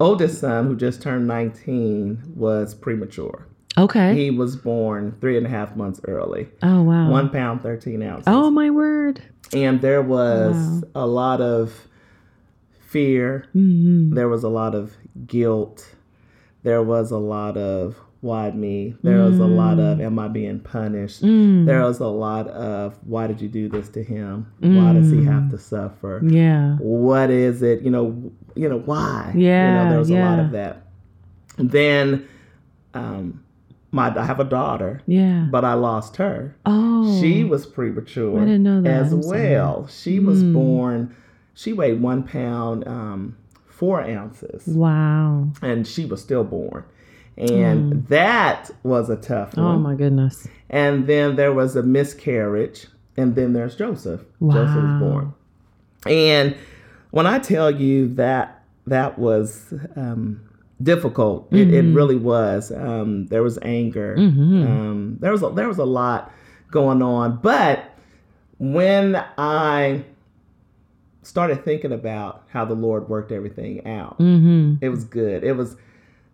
oldest 0.00 0.40
son, 0.40 0.66
who 0.66 0.76
just 0.76 1.02
turned 1.02 1.26
19, 1.26 2.34
was 2.34 2.74
premature. 2.74 3.46
Okay. 3.78 4.14
He 4.14 4.30
was 4.30 4.56
born 4.56 5.16
three 5.20 5.36
and 5.38 5.46
a 5.46 5.48
half 5.48 5.76
months 5.76 6.00
early, 6.06 6.48
oh 6.62 6.82
wow. 6.82 7.08
one 7.10 7.30
pound, 7.30 7.62
13 7.62 8.02
ounces. 8.02 8.24
Oh 8.26 8.50
my 8.50 8.68
word. 8.70 9.22
And 9.54 9.80
there 9.80 10.02
was 10.02 10.54
Wow. 10.94 11.04
a 11.04 11.06
lot 11.06 11.40
of 11.40 11.88
fear. 12.88 13.46
hmm 13.52 14.14
There 14.14 14.28
was 14.28 14.44
a 14.44 14.48
lot 14.48 14.74
of 14.74 14.92
guilt. 15.26 15.94
There 16.62 16.82
was 16.82 17.10
a 17.10 17.18
lot 17.18 17.56
of 17.56 17.96
why 18.22 18.50
me? 18.52 18.94
There 19.02 19.18
was 19.18 19.38
a 19.40 19.44
lot 19.46 19.78
of 19.80 20.00
am 20.00 20.18
I 20.18 20.28
being 20.28 20.60
punished? 20.60 21.22
Mm. 21.22 21.66
There 21.66 21.82
was 21.82 21.98
a 22.00 22.06
lot 22.06 22.46
of 22.48 22.96
why 23.04 23.26
did 23.26 23.40
you 23.40 23.48
do 23.48 23.68
this 23.68 23.88
to 23.90 24.02
him? 24.02 24.46
Why 24.60 24.92
does 24.94 25.10
he 25.10 25.24
have 25.24 25.50
to 25.50 25.58
suffer? 25.58 26.22
Yeah. 26.24 26.76
What 26.78 27.30
is 27.30 27.62
it? 27.62 27.82
You 27.82 27.90
know, 27.90 28.32
you 28.54 28.68
know 28.68 28.78
why? 28.78 29.32
you 29.34 29.42
Yeah, 29.46 29.84
know, 29.84 29.90
there 29.90 29.98
was 29.98 30.10
a 30.10 30.14
lot 30.14 30.38
of 30.38 30.52
that. 30.52 30.82
Then, 31.58 32.26
um, 32.94 33.42
my 33.90 34.16
I 34.16 34.24
have 34.24 34.40
a 34.40 34.44
daughter, 34.44 35.02
Yeah. 35.06 35.48
but 35.50 35.64
I 35.64 35.74
lost 35.74 36.16
her. 36.16 36.54
Oh. 36.64 37.20
She 37.20 37.44
was 37.44 37.66
premature. 37.66 38.38
I 38.40 38.44
didn't 38.44 38.62
know 38.62 38.80
that. 38.82 38.90
as 39.02 39.12
I'm 39.12 39.22
sorry. 39.22 39.50
well. 39.50 39.86
She 39.88 40.18
was 40.20 40.42
Mm. 40.42 40.52
born. 40.54 41.14
She 41.54 41.72
weighed 41.72 42.00
one 42.00 42.22
pound, 42.22 42.86
um, 42.88 43.36
four 43.66 44.00
ounces, 44.00 44.66
Wow. 44.68 45.48
and 45.60 45.86
she 45.86 46.04
was 46.06 46.22
stillborn. 46.22 46.84
And 47.38 48.06
that 48.08 48.70
was 48.82 49.08
a 49.10 49.16
tough 49.16 49.54
Oh 49.56 49.62
one. 49.64 49.82
my 49.82 49.94
goodness. 49.94 50.46
And 50.70 51.06
then 51.06 51.36
there 51.36 51.52
was 51.52 51.76
a 51.76 51.82
miscarriage, 51.82 52.86
and 53.16 53.34
then 53.34 53.52
there's 53.52 53.74
Joseph. 53.76 54.20
Joseph 54.40 54.74
was 54.74 54.84
Wow. 54.84 54.98
born. 55.00 55.34
And 56.06 56.56
when 57.10 57.26
I 57.26 57.38
tell 57.38 57.70
you 57.70 58.08
that 58.14 58.62
that 58.86 59.18
was 59.18 59.72
um, 59.96 60.40
difficult, 60.82 61.48
it, 61.52 61.68
Mm-hmm. 61.68 61.74
it 61.74 61.94
really 61.94 62.16
was. 62.16 62.70
Um, 62.72 63.26
there 63.26 63.42
was 63.42 63.58
anger. 63.62 64.14
Um, 64.18 65.16
there 65.20 65.32
was 65.32 65.42
a, 65.42 65.50
there 65.50 65.68
was 65.68 65.78
a 65.78 65.84
lot 65.84 66.32
going 66.70 67.02
on. 67.02 67.38
But 67.42 67.84
when 68.58 69.16
I 69.38 70.04
started 71.22 71.64
thinking 71.64 71.92
about 71.92 72.44
how 72.48 72.64
the 72.64 72.74
Lord 72.74 73.08
worked 73.08 73.32
everything 73.32 73.86
out, 73.86 74.18
Mm-hmm. 74.18 74.76
it 74.84 74.88
was 74.88 75.04
good. 75.04 75.44
It 75.44 75.52
was 75.56 75.76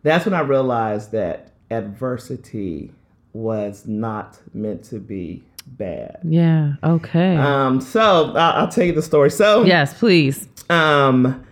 that's 0.02 0.24
when 0.24 0.34
I 0.34 0.40
realized 0.40 1.12
that 1.12 1.52
adversity 1.70 2.92
was 3.32 3.86
not 3.86 4.38
meant 4.54 4.82
to 4.84 4.98
be 4.98 5.42
bad. 5.66 6.18
Yeah. 6.24 6.74
Okay. 6.82 7.36
Um, 7.36 7.80
so 7.80 8.32
I'll, 8.34 8.36
I'll 8.62 8.68
tell 8.68 8.84
you 8.84 8.92
the 8.92 9.02
story. 9.02 9.30
So 9.30 9.64
yes, 9.64 9.98
please. 9.98 10.48
um, 10.70 11.44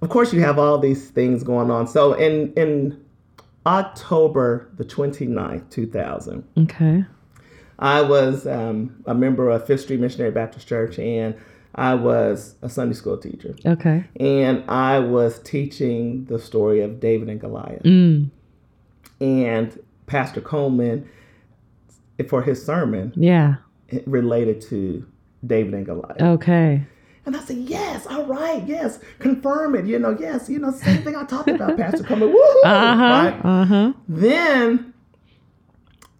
of 0.00 0.08
course 0.10 0.32
you 0.32 0.40
have 0.40 0.58
all 0.58 0.78
these 0.78 1.10
things 1.10 1.42
going 1.42 1.70
on. 1.70 1.86
So 1.88 2.12
in 2.14 2.52
in 2.54 3.04
October 3.66 4.70
the 4.76 4.84
29th, 4.84 5.68
2000, 5.70 6.44
Okay. 6.58 7.04
I 7.80 8.00
was 8.02 8.46
um, 8.46 9.02
a 9.06 9.14
member 9.14 9.50
of 9.50 9.66
Fifth 9.66 9.82
Street 9.82 10.00
Missionary 10.00 10.30
Baptist 10.32 10.66
Church 10.66 10.98
and 10.98 11.34
I 11.74 11.94
was 11.94 12.54
a 12.62 12.68
Sunday 12.68 12.94
school 12.94 13.16
teacher. 13.18 13.54
Okay. 13.64 14.04
And 14.18 14.64
I 14.68 14.98
was 14.98 15.38
teaching 15.40 16.24
the 16.24 16.38
story 16.38 16.80
of 16.80 16.98
David 17.00 17.28
and 17.28 17.40
Goliath. 17.40 17.82
Mm. 17.82 18.30
and 19.20 19.78
Pastor 20.06 20.40
Coleman 20.40 21.08
for 22.28 22.42
his 22.42 22.64
sermon 22.64 23.12
Yeah. 23.16 23.56
related 24.06 24.60
to 24.62 25.06
David 25.46 25.74
and 25.74 25.86
Goliath. 25.86 26.20
Okay. 26.20 26.84
And 27.26 27.36
I 27.36 27.40
said, 27.40 27.58
Yes, 27.58 28.06
all 28.06 28.24
right, 28.24 28.66
yes, 28.66 28.98
confirm 29.18 29.74
it. 29.74 29.84
You 29.86 29.98
know, 29.98 30.16
yes, 30.18 30.48
you 30.48 30.58
know, 30.58 30.70
same 30.70 31.02
thing 31.02 31.14
I 31.14 31.24
talked 31.24 31.48
about, 31.50 31.76
Pastor 31.76 32.02
Coleman. 32.04 32.30
Woo! 32.32 32.40
Uh 32.64 32.96
huh. 32.96 33.04
Right? 33.04 33.40
Uh 33.44 33.64
huh. 33.66 33.92
Then 34.08 34.94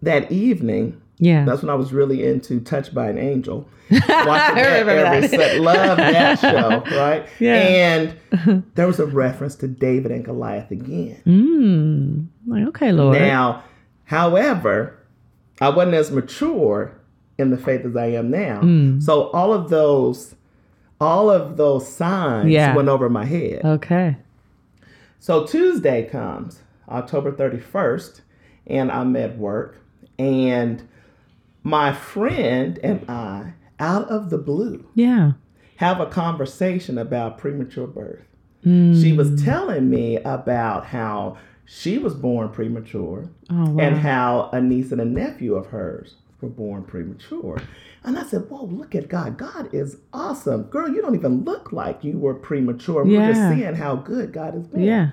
that 0.01 0.31
evening, 0.31 0.98
Yeah. 1.19 1.43
that's 1.45 1.61
when 1.61 1.69
I 1.69 1.75
was 1.75 1.91
really 1.91 2.25
into 2.25 2.59
Touched 2.61 2.93
by 2.93 3.09
an 3.09 3.17
Angel. 3.17 3.67
Watching 3.91 4.07
that 4.15 4.57
every 4.87 5.27
that. 5.27 5.29
set. 5.29 5.59
Love 5.61 5.97
that 5.97 6.39
show, 6.39 6.83
right? 6.97 7.27
Yeah. 7.39 7.55
And 7.55 8.63
there 8.75 8.87
was 8.87 8.99
a 8.99 9.05
reference 9.05 9.55
to 9.55 9.67
David 9.67 10.11
and 10.11 10.23
Goliath 10.23 10.71
again. 10.71 11.21
Mm. 11.25 12.27
Like, 12.47 12.67
okay, 12.69 12.91
Lord. 12.91 13.17
Now, 13.17 13.63
however, 14.05 14.97
I 15.59 15.69
wasn't 15.69 15.95
as 15.95 16.11
mature 16.11 16.95
in 17.37 17.49
the 17.49 17.57
faith 17.57 17.83
as 17.85 17.95
I 17.95 18.07
am 18.07 18.29
now. 18.29 18.61
Mm. 18.61 19.01
So 19.01 19.29
all 19.31 19.53
of 19.53 19.69
those, 19.69 20.35
all 21.01 21.29
of 21.29 21.57
those 21.57 21.87
signs 21.91 22.49
Yeah. 22.51 22.75
went 22.75 22.89
over 22.89 23.09
my 23.09 23.25
head. 23.25 23.61
Okay. 23.65 24.17
So 25.19 25.45
Tuesday 25.45 26.07
comes, 26.07 26.59
October 26.87 27.31
31st, 27.31 28.21
and 28.67 28.91
I'm 28.91 29.15
at 29.15 29.37
work, 29.37 29.77
and 30.17 30.83
my 31.63 31.91
friend 31.93 32.79
and 32.83 33.05
I, 33.09 33.53
out 33.79 34.07
of 34.09 34.29
the 34.29 34.37
blue, 34.37 34.85
Yeah. 34.95 35.33
have 35.77 35.99
a 35.99 36.05
conversation 36.05 36.97
about 36.97 37.37
premature 37.37 37.87
birth. 37.87 38.25
Mm. 38.65 39.01
She 39.01 39.13
was 39.13 39.41
telling 39.43 39.89
me 39.89 40.17
about 40.17 40.87
how 40.87 41.37
she 41.65 41.97
was 41.97 42.13
born 42.13 42.49
premature 42.49 43.29
Oh, 43.49 43.69
wow. 43.71 43.77
and 43.83 43.97
how 43.97 44.49
a 44.51 44.59
niece 44.61 44.91
and 44.91 44.99
a 44.99 45.05
nephew 45.05 45.55
of 45.55 45.67
hers 45.67 46.15
were 46.41 46.49
born 46.49 46.83
premature. 46.83 47.61
And 48.03 48.17
I 48.17 48.23
said, 48.23 48.49
Whoa, 48.49 48.65
look 48.65 48.95
at 48.95 49.07
God. 49.09 49.37
God 49.37 49.69
is 49.73 49.97
awesome. 50.13 50.63
Girl, 50.63 50.89
you 50.89 51.01
don't 51.01 51.15
even 51.15 51.43
look 51.43 51.71
like 51.71 52.03
you 52.03 52.17
were 52.17 52.33
premature. 52.33 53.03
We're 53.05 53.33
just 53.33 53.55
seeing 53.55 53.75
how 53.75 53.95
good 53.97 54.31
God 54.33 54.53
has 54.55 54.67
been. 54.67 54.81
yeah. 54.81 55.11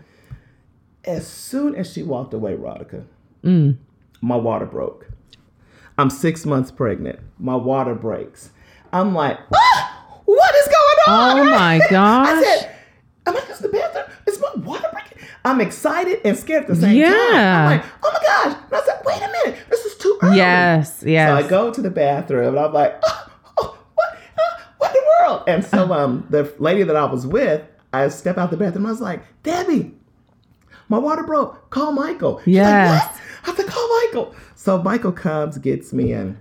As 1.05 1.27
soon 1.27 1.75
as 1.77 1.93
she 1.93 2.03
walked 2.03 2.35
away, 2.35 2.55
Radhika, 2.57 3.05
Mm. 3.45 3.77
my 4.21 4.37
water 4.37 4.67
broke. 4.67 5.11
I'm 5.99 6.11
six 6.11 6.45
months 6.45 6.71
pregnant. 6.71 7.19
My 7.39 7.57
water 7.57 7.95
breaks. 7.95 8.51
I'm 8.93 9.15
like, 9.15 9.39
ah, 9.55 10.21
what 10.25 10.55
is 10.55 10.65
going 10.67 11.19
on? 11.19 11.39
Oh 11.39 11.45
my 11.51 11.79
gosh. 11.91 12.29
I 12.29 12.35
gosh. 12.35 12.45
said, 12.45 12.77
am 13.27 13.37
I 13.37 13.41
just 13.41 13.63
the 13.63 13.69
bathroom? 13.69 14.05
Is 14.27 14.41
my 14.41 14.53
water 14.63 14.89
breaking? 14.93 15.29
I'm 15.45 15.61
excited 15.61 16.21
and 16.25 16.37
scared 16.37 16.63
at 16.65 16.69
the 16.69 16.77
same 16.77 16.97
Yeah. 16.97 17.09
time. 17.11 17.37
I'm 17.37 17.79
like, 17.79 17.85
oh 18.03 18.13
my 18.13 18.21
gosh. 18.27 18.59
And 18.65 18.75
I 18.75 18.85
said, 18.85 19.03
wait 19.07 19.23
a 19.23 19.29
minute. 19.45 19.61
This 19.71 19.85
is 19.87 19.97
too 19.97 20.19
early. 20.23 20.37
Yes. 20.37 21.03
Yes. 21.07 21.29
So 21.41 21.47
I 21.47 21.49
go 21.49 21.73
to 21.73 21.81
the 21.83 21.91
bathroom 21.91 22.49
and 22.57 22.59
I'm 22.59 22.73
like, 22.73 22.99
oh, 23.05 23.29
oh, 23.59 23.79
what, 23.95 24.09
uh, 24.37 24.63
what 24.79 24.91
in 24.91 25.03
the 25.03 25.09
world? 25.21 25.45
And 25.47 25.65
so 25.65 25.93
um, 25.93 26.27
the 26.31 26.53
lady 26.59 26.83
that 26.83 26.97
I 26.97 27.05
was 27.05 27.27
with, 27.27 27.63
I 27.93 28.09
step 28.09 28.37
out 28.39 28.51
the 28.51 28.57
bathroom. 28.57 28.87
I 28.87 28.91
was 28.91 29.01
like, 29.01 29.23
Debbie, 29.45 29.95
my 30.89 30.99
water 30.99 31.23
broke. 31.23 31.71
Call 31.71 31.93
Michael. 31.93 32.41
She's 32.45 32.55
Yes. 32.57 32.91
like, 32.91 33.03
what? 33.13 33.21
I 33.45 33.47
have 33.47 33.57
to 33.57 33.65
call 33.73 33.89
Michael. 34.07 34.35
So 34.55 34.83
Michael 34.83 35.13
comes, 35.13 35.59
gets 35.59 35.93
me, 35.93 36.13
and 36.13 36.37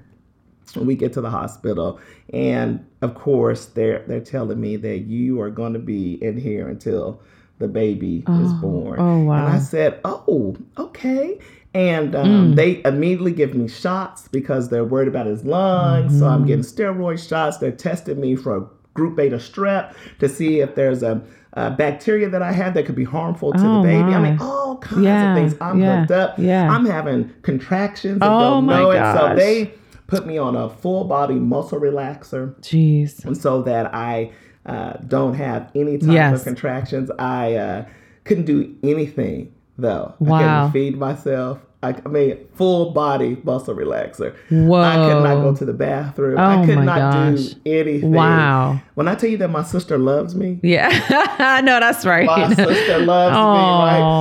we 0.75 0.95
get 0.95 1.13
to 1.13 1.21
the 1.21 1.29
hospital. 1.29 1.99
And 2.33 2.85
of 3.01 3.15
course, 3.15 3.67
they're 3.67 4.03
they're 4.07 4.19
telling 4.19 4.59
me 4.59 4.75
that 4.77 4.99
you 5.01 5.39
are 5.41 5.49
going 5.49 5.73
to 5.73 5.79
be 5.79 6.13
in 6.23 6.37
here 6.37 6.67
until 6.67 7.21
the 7.59 7.67
baby 7.67 8.17
is 8.27 8.51
Oh, 8.51 8.57
born. 8.61 8.99
oh, 8.99 9.23
wow. 9.23 9.45
And 9.45 9.55
I 9.55 9.59
said, 9.59 9.99
oh, 10.03 10.57
okay. 10.77 11.39
And 11.73 12.15
um, 12.15 12.27
Mm. 12.51 12.55
they 12.55 12.81
immediately 12.83 13.31
give 13.31 13.53
me 13.53 13.67
shots 13.69 14.27
because 14.29 14.69
they're 14.69 14.83
worried 14.83 15.07
about 15.07 15.25
his 15.25 15.43
lungs. 15.45 16.17
So 16.19 16.25
Mm-hmm. 16.25 16.33
I'm 16.33 16.45
getting 16.45 16.63
steroid 16.65 17.25
shots. 17.27 17.57
They're 17.57 17.71
testing 17.71 18.19
me 18.19 18.35
for 18.35 18.69
group 18.93 19.15
beta 19.17 19.37
strep 19.37 19.93
to 20.19 20.27
see 20.29 20.59
if 20.61 20.75
there's 20.75 21.01
a, 21.03 21.21
a 21.55 21.71
bacteria 21.71 22.29
that 22.29 22.41
I 22.41 22.51
have 22.51 22.73
that 22.73 22.85
could 22.85 22.95
be 22.95 23.03
harmful 23.05 23.53
to 23.53 23.59
Oh, 23.59 23.81
the 23.81 23.87
baby. 23.87 24.13
I 24.13 24.19
mean, 24.21 24.37
all 24.41 24.77
kinds 24.77 25.03
Yeah, 25.03 25.31
of 25.33 25.37
things. 25.37 25.55
I'm 25.61 25.79
yeah, 25.79 25.99
hooked 26.01 26.11
up. 26.11 26.35
yeah. 26.37 26.69
I'm 26.69 26.85
having 26.85 27.31
contractions 27.43 28.15
and 28.15 28.23
Oh, 28.23 28.39
don't 28.39 28.65
my 28.65 28.79
know 28.79 28.91
it. 28.91 29.13
So 29.17 29.35
they 29.35 29.73
put 30.07 30.25
me 30.27 30.37
on 30.37 30.55
a 30.55 30.69
full 30.69 31.05
body 31.05 31.35
muscle 31.35 31.79
relaxer 31.79 32.53
Jeez. 32.61 33.23
and 33.25 33.37
so 33.37 33.61
that 33.63 33.93
I 33.95 34.31
uh, 34.65 34.93
don't 35.07 35.35
have 35.35 35.71
any 35.75 35.97
type 35.97 36.09
Yes. 36.11 36.39
of 36.39 36.43
contractions. 36.43 37.09
I 37.19 37.55
uh, 37.55 37.85
couldn't 38.25 38.45
do 38.45 38.75
anything 38.83 39.53
though. 39.77 40.13
I 40.19 40.23
Wow. 40.23 40.39
couldn't 40.67 40.71
feed 40.73 40.97
myself. 40.99 41.59
I, 41.85 42.01
I 42.05 42.09
mean, 42.09 42.37
full 42.55 42.91
body 42.91 43.37
muscle 43.43 43.75
relaxer. 43.75 44.35
Whoa. 44.49 44.81
I 44.81 44.95
could 44.95 45.23
not 45.23 45.35
go 45.41 45.55
to 45.55 45.65
the 45.65 45.73
bathroom. 45.73 46.37
Oh 46.39 46.43
I 46.43 46.65
could 46.65 46.79
not 46.79 46.97
gosh. 46.97 47.39
do 47.53 47.61
anything. 47.65 48.11
Wow. 48.11 48.81
When 48.95 49.07
I 49.07 49.15
tell 49.15 49.29
you 49.29 49.37
that 49.37 49.49
my 49.49 49.63
sister 49.63 49.97
loves 49.97 50.35
me, 50.35 50.59
Yeah. 50.63 50.89
I 51.39 51.61
know 51.61 51.79
that's 51.79 52.05
right. 52.05 52.25
my 52.25 52.53
sister 52.53 52.99
loves 52.99 53.35
Aw. 53.35 53.53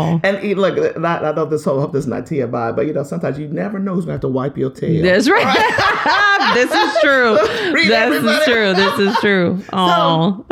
me, 0.06 0.12
right? 0.12 0.21
And 0.25 0.44
eat, 0.44 0.56
look, 0.59 0.78
I, 0.97 1.16
I 1.18 1.33
know 1.33 1.47
this 1.47 1.64
whole 1.64 1.80
hope 1.80 1.92
this 1.92 2.04
is 2.04 2.09
not 2.09 2.25
TMI, 2.25 2.76
but 2.76 2.87
you 2.87 2.92
know, 2.92 3.02
sometimes 3.02 3.38
you 3.38 3.49
never 3.49 3.78
know 3.78 3.94
who's 3.94 4.04
gonna 4.04 4.14
have 4.14 4.21
to 4.23 4.28
wipe 4.28 4.56
your 4.59 4.71
tail. 4.71 5.02
That's 5.02 5.28
right. 5.30 6.52
this 6.54 6.71
is 6.71 7.00
true. 7.02 7.38
This 7.85 7.90
everybody. 7.92 8.37
is 8.37 8.44
true. 8.44 8.75
This 8.75 8.99
is 9.00 9.16
true. 9.21 9.62
Oh. 9.73 10.44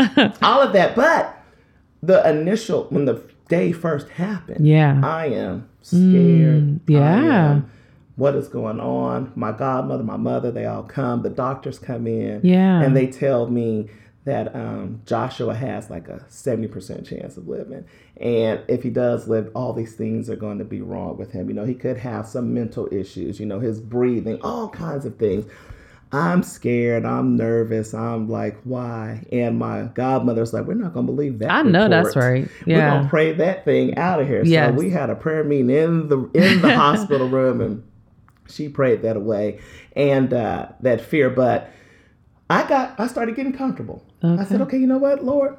all 0.42 0.60
of 0.60 0.72
that. 0.72 0.94
But 0.96 1.38
the 2.02 2.28
initial 2.28 2.84
when 2.90 3.04
the 3.04 3.22
day 3.48 3.72
first 3.72 4.08
happened, 4.10 4.66
yeah. 4.66 5.00
I 5.02 5.26
am 5.26 5.68
scared. 5.82 6.64
Mm, 6.64 6.80
yeah. 6.86 7.60
What 8.16 8.34
is 8.34 8.48
going 8.48 8.80
on? 8.80 9.32
My 9.34 9.52
godmother, 9.52 10.04
my 10.04 10.16
mother, 10.16 10.50
they 10.50 10.66
all 10.66 10.82
come. 10.82 11.22
The 11.22 11.30
doctors 11.30 11.78
come 11.78 12.06
in. 12.06 12.40
Yeah. 12.44 12.82
And 12.82 12.96
they 12.96 13.06
tell 13.06 13.48
me 13.48 13.88
that 14.24 14.54
um, 14.54 15.02
Joshua 15.04 15.54
has 15.54 15.90
like 15.90 16.08
a 16.08 16.24
70% 16.28 17.06
chance 17.06 17.36
of 17.36 17.48
living. 17.48 17.84
And 18.18 18.60
if 18.68 18.82
he 18.82 18.90
does 18.90 19.26
live, 19.26 19.50
all 19.54 19.72
these 19.72 19.94
things 19.94 20.30
are 20.30 20.36
going 20.36 20.58
to 20.58 20.64
be 20.64 20.80
wrong 20.80 21.16
with 21.16 21.32
him. 21.32 21.48
You 21.48 21.54
know, 21.54 21.64
he 21.64 21.74
could 21.74 21.96
have 21.96 22.26
some 22.26 22.54
mental 22.54 22.88
issues, 22.92 23.40
you 23.40 23.46
know, 23.46 23.58
his 23.58 23.80
breathing, 23.80 24.40
all 24.42 24.68
kinds 24.68 25.04
of 25.04 25.16
things. 25.16 25.46
I'm 26.12 26.42
scared. 26.42 27.06
I'm 27.06 27.36
nervous. 27.36 27.94
I'm 27.94 28.28
like, 28.28 28.60
why? 28.64 29.24
And 29.32 29.58
my 29.58 29.84
godmother's 29.94 30.52
like, 30.52 30.66
we're 30.66 30.74
not 30.74 30.92
going 30.92 31.06
to 31.06 31.12
believe 31.12 31.38
that. 31.38 31.50
I 31.50 31.62
know 31.62 31.84
report. 31.84 32.04
that's 32.04 32.16
right. 32.16 32.48
We're 32.66 32.78
going 32.78 33.04
to 33.04 33.08
pray 33.08 33.32
that 33.32 33.64
thing 33.64 33.96
out 33.96 34.20
of 34.20 34.28
here. 34.28 34.44
Yes. 34.44 34.70
So 34.70 34.74
we 34.78 34.90
had 34.90 35.08
a 35.08 35.14
prayer 35.14 35.42
meeting 35.42 35.70
in 35.70 36.08
the 36.08 36.18
in 36.34 36.60
the 36.60 36.76
hospital 36.76 37.28
room, 37.30 37.62
and 37.62 37.82
she 38.46 38.68
prayed 38.68 39.02
that 39.02 39.16
away 39.16 39.60
and 39.96 40.32
uh, 40.34 40.68
that 40.80 41.00
fear. 41.00 41.30
But 41.30 41.70
I 42.50 42.68
got, 42.68 43.00
I 43.00 43.06
started 43.06 43.34
getting 43.34 43.54
comfortable. 43.54 44.04
I 44.22 44.44
said, 44.44 44.60
okay, 44.60 44.78
you 44.78 44.86
know 44.86 44.98
what, 44.98 45.24
Lord, 45.24 45.56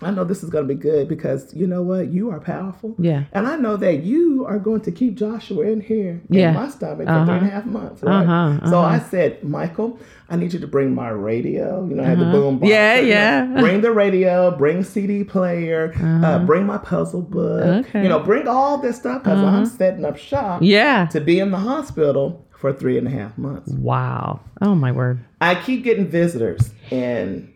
I 0.00 0.12
know 0.12 0.22
this 0.22 0.44
is 0.44 0.50
going 0.50 0.66
to 0.68 0.72
be 0.74 0.80
good 0.80 1.08
because 1.08 1.52
you 1.54 1.66
know 1.66 1.82
what, 1.82 2.08
you 2.08 2.30
are 2.30 2.38
powerful. 2.38 2.94
Yeah. 2.98 3.24
And 3.32 3.48
I 3.48 3.56
know 3.56 3.76
that 3.76 4.04
you 4.04 4.46
are 4.46 4.58
going 4.60 4.80
to 4.82 4.92
keep 4.92 5.16
Joshua 5.16 5.62
in 5.66 5.80
here 5.80 6.20
Yeah. 6.30 6.50
in 6.50 6.54
my 6.54 6.68
stomach 6.68 7.06
for 7.08 7.12
Uh-huh. 7.12 7.26
three 7.26 7.36
and 7.38 7.46
a 7.46 7.50
half 7.50 7.66
months. 7.66 8.02
Right? 8.04 8.22
Uh-huh, 8.22 8.70
So 8.70 8.78
uh-huh. 8.78 8.94
I 8.94 8.98
said, 9.00 9.42
Michael, 9.42 9.98
I 10.30 10.36
need 10.36 10.52
you 10.52 10.60
to 10.60 10.68
bring 10.68 10.94
my 10.94 11.08
radio. 11.08 11.84
You 11.84 11.96
know, 11.96 12.04
I 12.04 12.06
had 12.06 12.20
the 12.20 12.26
boom 12.26 12.58
box. 12.58 12.70
Uh-huh. 12.70 12.80
Yeah, 12.80 12.96
So, 12.96 13.02
know, 13.02 13.08
yeah. 13.08 13.60
Bring 13.60 13.80
the 13.80 13.90
radio, 13.90 14.56
bring 14.56 14.84
CD 14.84 15.24
player, 15.24 15.92
uh, 16.00 16.44
bring 16.44 16.64
my 16.64 16.78
puzzle 16.78 17.22
book. 17.22 17.62
Uh-huh. 17.64 17.78
Okay. 17.80 17.88
Uh-huh. 17.88 17.98
You 17.98 18.08
know, 18.08 18.20
bring 18.20 18.46
all 18.46 18.78
this 18.78 18.96
stuff 18.96 19.24
because 19.24 19.42
I'm 19.42 19.66
setting 19.66 20.04
up 20.04 20.16
shop 20.16 20.60
Yeah. 20.62 21.06
to 21.06 21.20
be 21.20 21.40
in 21.40 21.50
the 21.50 21.58
hospital 21.58 22.44
for 22.50 22.72
three 22.72 22.98
and 22.98 23.06
a 23.08 23.10
half 23.10 23.36
months. 23.36 23.72
Wow. 23.72 24.40
Oh 24.60 24.74
my 24.76 24.92
word. 24.92 25.20
I 25.40 25.54
keep 25.56 25.82
getting 25.84 26.06
visitors, 26.06 26.72
and 26.90 27.48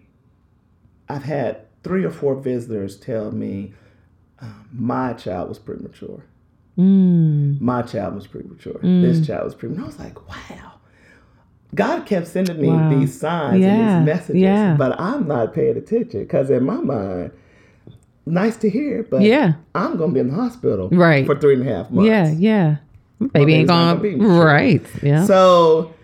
I've 1.09 1.25
had 1.25 1.59
three 1.83 2.05
or 2.05 2.11
four 2.11 2.35
visitors 2.37 2.97
tell 2.97 3.31
me 3.33 3.73
um, 4.41 4.69
my 4.73 5.13
child 5.15 5.49
was 5.49 5.59
premature. 5.59 6.23
Mm. 6.79 7.61
My 7.61 7.83
child 7.83 8.15
was 8.15 8.27
premature. 8.27 8.79
This 8.83 9.27
child 9.27 9.45
was 9.45 9.55
premature. 9.55 9.85
I 9.85 9.87
was 9.87 9.99
like, 9.99 10.29
wow. 10.29 10.73
God 11.75 12.05
kept 12.07 12.27
sending 12.27 12.61
me 12.61 12.69
Wow. 12.69 12.91
these 12.91 13.19
signs 13.19 13.61
Yeah, 13.61 13.69
and 13.99 14.07
these 14.09 14.15
messages, 14.15 14.43
yeah. 14.43 14.75
but 14.79 14.99
I'm 15.01 15.27
not 15.27 15.55
paying 15.55 15.77
attention 15.77 16.21
because 16.23 16.51
in 16.51 16.65
my 16.65 16.77
mind, 16.77 17.31
nice 18.27 18.57
to 18.59 18.71
hear, 18.71 19.03
but 19.05 19.23
Yeah. 19.23 19.55
I'm 19.75 19.97
going 19.97 20.11
to 20.11 20.15
be 20.15 20.21
in 20.21 20.29
the 20.29 20.35
hospital 20.35 20.89
Right. 20.91 21.25
for 21.27 21.35
three 21.39 21.55
and 21.55 21.67
a 21.69 21.75
half 21.75 21.91
months. 21.91 22.09
Yeah. 22.09 22.31
Yeah. 22.31 22.77
Baby 23.33 23.55
ain't 23.55 23.69
gonna 23.69 23.95
gonna 24.01 24.01
be 24.01 24.15
right. 24.17 24.83
Yeah. 25.03 25.25
So 25.27 25.95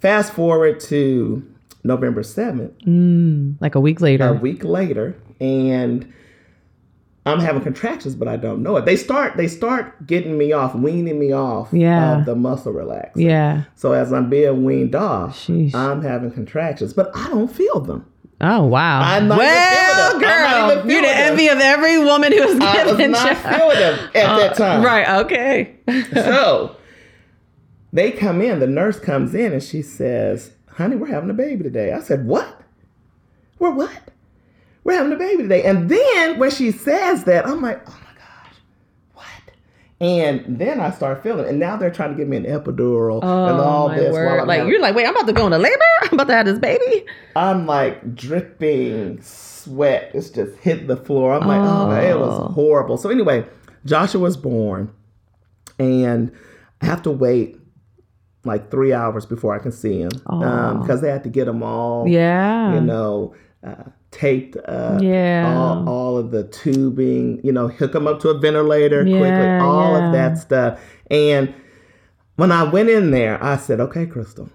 fast 0.00 0.32
forward 0.34 0.78
to 0.80 1.42
November 1.82 2.22
7th, 2.22 2.72
Mm. 2.84 3.54
Like 3.60 3.74
a 3.76 3.80
week 3.80 4.00
later. 4.00 4.28
a 4.28 4.32
week 4.34 4.62
later 4.64 5.16
and 5.40 6.12
I'm 7.24 7.40
having 7.40 7.62
contractions, 7.62 8.14
but 8.14 8.28
I 8.28 8.36
don't 8.36 8.62
know 8.62 8.76
it. 8.76 8.84
They 8.84 8.96
start 8.96 9.36
they 9.36 9.48
start 9.48 10.06
getting 10.06 10.38
me 10.38 10.52
off, 10.52 10.74
weaning 10.74 11.18
me 11.18 11.32
off 11.32 11.70
Yeah. 11.72 12.18
of 12.20 12.24
the 12.26 12.36
muscle 12.36 12.72
relaxer. 12.72 13.10
Yeah. 13.16 13.64
So 13.74 13.92
as 13.92 14.12
I'm 14.12 14.30
being 14.30 14.64
weaned 14.64 14.94
off, 14.94 15.36
Sheesh. 15.36 15.74
I'm 15.74 16.02
having 16.02 16.30
contractions, 16.30 16.92
but 16.94 17.10
I 17.16 17.28
don't 17.28 17.50
feel 17.52 17.80
them. 17.80 18.06
Oh 18.40 18.64
wow. 18.66 19.00
I'm 19.00 19.28
not 19.28 19.38
well, 19.38 20.10
feeling 20.10 20.22
it. 20.22 20.26
I'm 20.28 20.68
not 20.68 20.82
girl, 20.84 20.90
you're 20.92 21.02
the 21.02 21.08
it. 21.08 21.16
envy 21.16 21.48
of 21.48 21.58
every 21.58 21.98
woman 21.98 22.32
who 22.32 22.40
was 22.46 22.60
I 22.60 22.84
was 22.84 22.98
not 22.98 23.36
feeling 23.38 23.78
them 23.78 23.98
at 24.14 24.36
that 24.36 24.56
time. 24.56 24.80
Uh, 24.82 24.84
Right. 24.84 25.08
Okay. 25.24 25.76
So 26.12 26.76
they 27.92 28.12
come 28.12 28.40
in, 28.42 28.60
the 28.60 28.66
nurse 28.66 29.00
comes 29.00 29.34
in 29.34 29.52
and 29.52 29.62
she 29.62 29.82
says, 29.82 30.52
Honey, 30.68 30.96
we're 30.96 31.06
having 31.06 31.30
a 31.30 31.34
baby 31.34 31.64
today. 31.64 31.92
I 31.92 32.00
said, 32.00 32.26
What? 32.26 32.60
We're 33.58 33.70
what? 33.70 33.90
We're 34.86 34.96
having 34.98 35.12
a 35.12 35.16
baby 35.16 35.42
today. 35.42 35.64
And 35.64 35.88
then 35.88 36.38
when 36.38 36.50
she 36.52 36.70
says 36.70 37.24
that, 37.24 37.44
I'm 37.46 37.60
like, 37.60 37.82
Oh 37.88 37.98
my 38.04 38.14
gosh, 38.18 38.54
what? 39.14 39.26
And 40.00 40.58
then 40.60 40.78
I 40.80 40.90
start 40.90 41.24
feeling, 41.24 41.48
and 41.48 41.58
now 41.58 41.76
they're 41.76 41.90
trying 41.90 42.10
to 42.12 42.16
give 42.16 42.28
me 42.28 42.36
an 42.36 42.44
epidural 42.44 43.16
and 43.22 43.60
all 43.60 43.90
Oh, 43.90 43.94
this 43.94 44.14
Like 44.14 44.58
having- 44.60 44.68
you're 44.72 44.80
like, 44.80 44.94
wait, 44.94 45.06
I'm 45.06 45.16
about 45.16 45.26
to 45.26 45.32
go 45.32 45.46
into 45.46 45.58
labor. 45.58 45.82
I'm 46.02 46.12
about 46.12 46.28
to 46.28 46.34
have 46.34 46.46
this 46.46 46.58
baby. 46.60 47.04
I'm 47.34 47.66
like 47.66 48.14
dripping 48.14 49.20
sweat. 49.22 50.12
It's 50.14 50.30
just 50.30 50.56
hit 50.58 50.86
the 50.86 50.96
floor. 50.96 51.34
I'm 51.34 51.48
like, 51.48 51.60
oh, 51.60 51.90
it 51.90 52.12
Oh. 52.12 52.20
was 52.20 52.54
horrible. 52.54 52.96
So 52.96 53.10
anyway, 53.10 53.44
Joshua 53.84 54.20
was 54.20 54.36
born, 54.36 54.92
and 55.80 56.30
I 56.80 56.86
have 56.86 57.02
to 57.02 57.10
wait 57.10 57.58
like 58.44 58.70
three 58.70 58.92
hours 58.92 59.26
before 59.26 59.52
I 59.52 59.58
can 59.58 59.72
see 59.72 59.98
him 60.00 60.10
because 60.10 61.00
they 61.00 61.10
had 61.10 61.24
to 61.24 61.28
get 61.28 61.48
him 61.48 61.64
all, 61.64 62.06
Yeah. 62.06 62.74
you 62.74 62.80
know, 62.80 63.34
uh, 63.66 63.74
taped 64.16 64.56
up. 64.66 65.02
Yeah. 65.02 65.54
All, 65.56 65.88
all 65.88 66.18
of 66.18 66.30
the 66.30 66.44
tubing, 66.44 67.40
you 67.44 67.52
know, 67.52 67.68
hook 67.68 67.94
him 67.94 68.06
up 68.06 68.20
to 68.20 68.30
a 68.30 68.38
ventilator 68.38 69.02
quickly, 69.02 69.20
all 69.58 69.92
yeah. 69.92 70.06
of 70.06 70.12
that 70.12 70.38
stuff. 70.38 70.80
And 71.10 71.54
when 72.36 72.50
I 72.52 72.62
went 72.64 72.88
in 72.88 73.10
there, 73.10 73.42
I 73.42 73.56
said, 73.56 73.80
okay, 73.80 74.06
Crystal, 74.06 74.48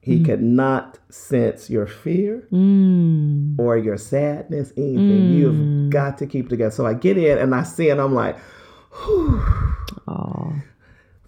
he 0.00 0.22
could 0.24 0.42
not 0.42 0.98
sense 1.10 1.68
your 1.70 1.86
fear 1.86 2.46
Mm. 2.52 3.58
or 3.58 3.76
your 3.76 3.96
sadness, 3.98 4.72
anything. 4.76 5.32
You've 5.34 5.90
got 5.90 6.18
to 6.18 6.26
keep 6.26 6.48
together. 6.48 6.70
So 6.70 6.86
I 6.86 6.94
get 6.94 7.16
in 7.18 7.38
and 7.38 7.54
I 7.54 7.62
see 7.64 7.88
it, 7.88 7.92
and 7.92 8.00
I'm 8.00 8.14
like, 8.14 8.36
Oh. 10.08 10.52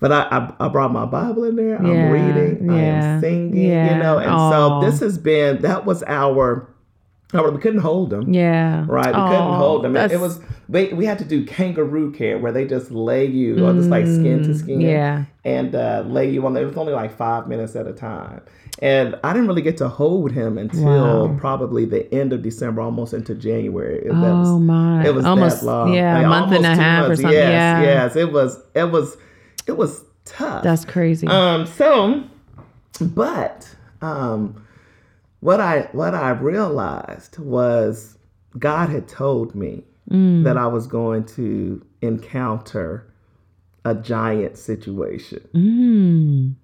but 0.01 0.11
I, 0.12 0.22
I, 0.31 0.66
I 0.66 0.68
brought 0.68 0.92
my 0.92 1.05
Bible 1.05 1.44
in 1.44 1.57
there. 1.57 1.77
I'm 1.77 1.87
Yeah, 1.87 2.11
reading. 2.11 2.70
I 2.70 2.79
am 2.81 3.20
singing. 3.20 3.57
yeah. 3.57 3.94
You 3.96 4.03
know, 4.03 4.18
and 4.18 4.31
so 4.53 4.81
this 4.81 5.01
has 5.01 5.18
been 5.18 5.62
that 5.62 5.85
was 5.85 6.03
our. 6.05 6.68
Our 7.35 7.51
we 7.51 7.61
couldn't 7.61 7.81
hold 7.81 8.12
him. 8.12 8.33
Yeah. 8.33 8.85
Right, 8.88 9.07
we 9.07 9.12
couldn't 9.12 9.55
hold 9.55 9.85
them. 9.85 9.97
It, 9.97 10.12
it 10.12 10.21
was 10.21 10.40
we, 10.68 10.92
we 10.92 11.05
had 11.07 11.18
to 11.18 11.25
do 11.25 11.45
kangaroo 11.45 12.12
care 12.12 12.38
where 12.38 12.53
they 12.53 12.66
just 12.66 12.90
lay 12.90 13.27
you 13.27 13.66
or 13.66 13.73
just 13.73 13.88
like 13.88 14.05
skin 14.07 14.42
to 14.45 14.55
skin, 14.55 14.79
Mm, 14.81 14.83
yeah. 14.83 15.25
and 15.45 15.75
uh, 15.75 16.05
lay 16.07 16.31
you 16.31 16.45
on. 16.47 16.55
There. 16.55 16.62
It 16.62 16.66
was 16.66 16.77
only 16.77 16.92
like 16.92 17.16
five 17.16 17.49
minutes 17.49 17.75
at 17.77 17.87
a 17.87 17.92
time, 17.92 18.40
and 18.81 19.18
I 19.25 19.33
didn't 19.33 19.49
really 19.49 19.62
get 19.62 19.77
to 19.79 19.88
hold 19.88 20.33
him 20.33 20.59
until 20.59 21.29
Wow. 21.29 21.37
probably 21.38 21.85
the 21.85 22.12
end 22.14 22.33
of 22.33 22.42
December, 22.42 22.81
almost 22.83 23.12
into 23.14 23.35
January. 23.35 23.99
It- 24.01 24.09
that 24.09 24.14
Oh 24.14 24.38
was- 24.55 24.61
my. 24.62 25.07
it 25.07 25.14
was 25.14 25.25
almost 25.25 25.61
that 25.61 25.66
long. 25.66 25.92
yeah, 25.95 26.14
Like, 26.18 26.27
a 26.27 26.29
month 26.29 26.53
and 26.53 26.66
a 26.66 26.75
half 26.75 27.09
or 27.11 27.16
something. 27.16 27.33
Yes, 27.33 27.51
yeah. 27.51 27.83
yes, 27.83 28.16
it 28.16 28.33
was. 28.33 28.59
It 28.75 28.90
was. 28.90 29.16
It 29.66 29.77
was 29.77 30.05
tough. 30.25 30.62
That's 30.64 30.85
crazy. 30.85 31.27
Um, 31.29 31.66
so, 31.66 32.25
but 33.01 33.75
um, 34.01 34.62
what 35.42 35.61
I 35.61 35.88
what 35.92 36.14
I 36.14 36.31
realized 36.31 37.38
was 37.38 38.16
God 38.59 38.88
had 38.88 39.07
told 39.09 39.55
me 39.55 39.85
Mm. 40.11 40.42
that 40.44 40.57
I 40.59 40.66
was 40.66 40.88
going 40.88 41.24
to 41.37 41.81
encounter 42.02 43.07
a 43.85 43.94
giant 43.94 44.59
situation, 44.59 45.40
mm. 45.55 46.55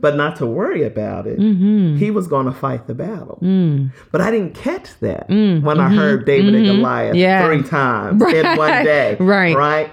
but 0.00 0.16
not 0.16 0.36
to 0.36 0.46
worry 0.46 0.82
about 0.82 1.26
it. 1.26 1.38
Mm-hmm. 1.38 1.96
He 1.98 2.10
was 2.10 2.26
going 2.26 2.46
to 2.46 2.52
fight 2.52 2.86
the 2.86 2.94
battle, 2.94 3.38
Mm. 3.42 3.92
but 4.10 4.22
I 4.22 4.30
didn't 4.30 4.54
catch 4.54 4.98
that 5.00 5.28
Mm, 5.28 5.62
when 5.62 5.78
I 5.78 5.90
heard 5.94 6.24
David 6.24 6.54
and 6.54 6.64
Goliath 6.66 7.16
Yeah. 7.16 7.44
three 7.46 7.62
times 7.62 8.22
in 8.38 8.46
one 8.56 8.82
day. 8.84 9.16
right. 9.20 9.54
right. 9.54 9.92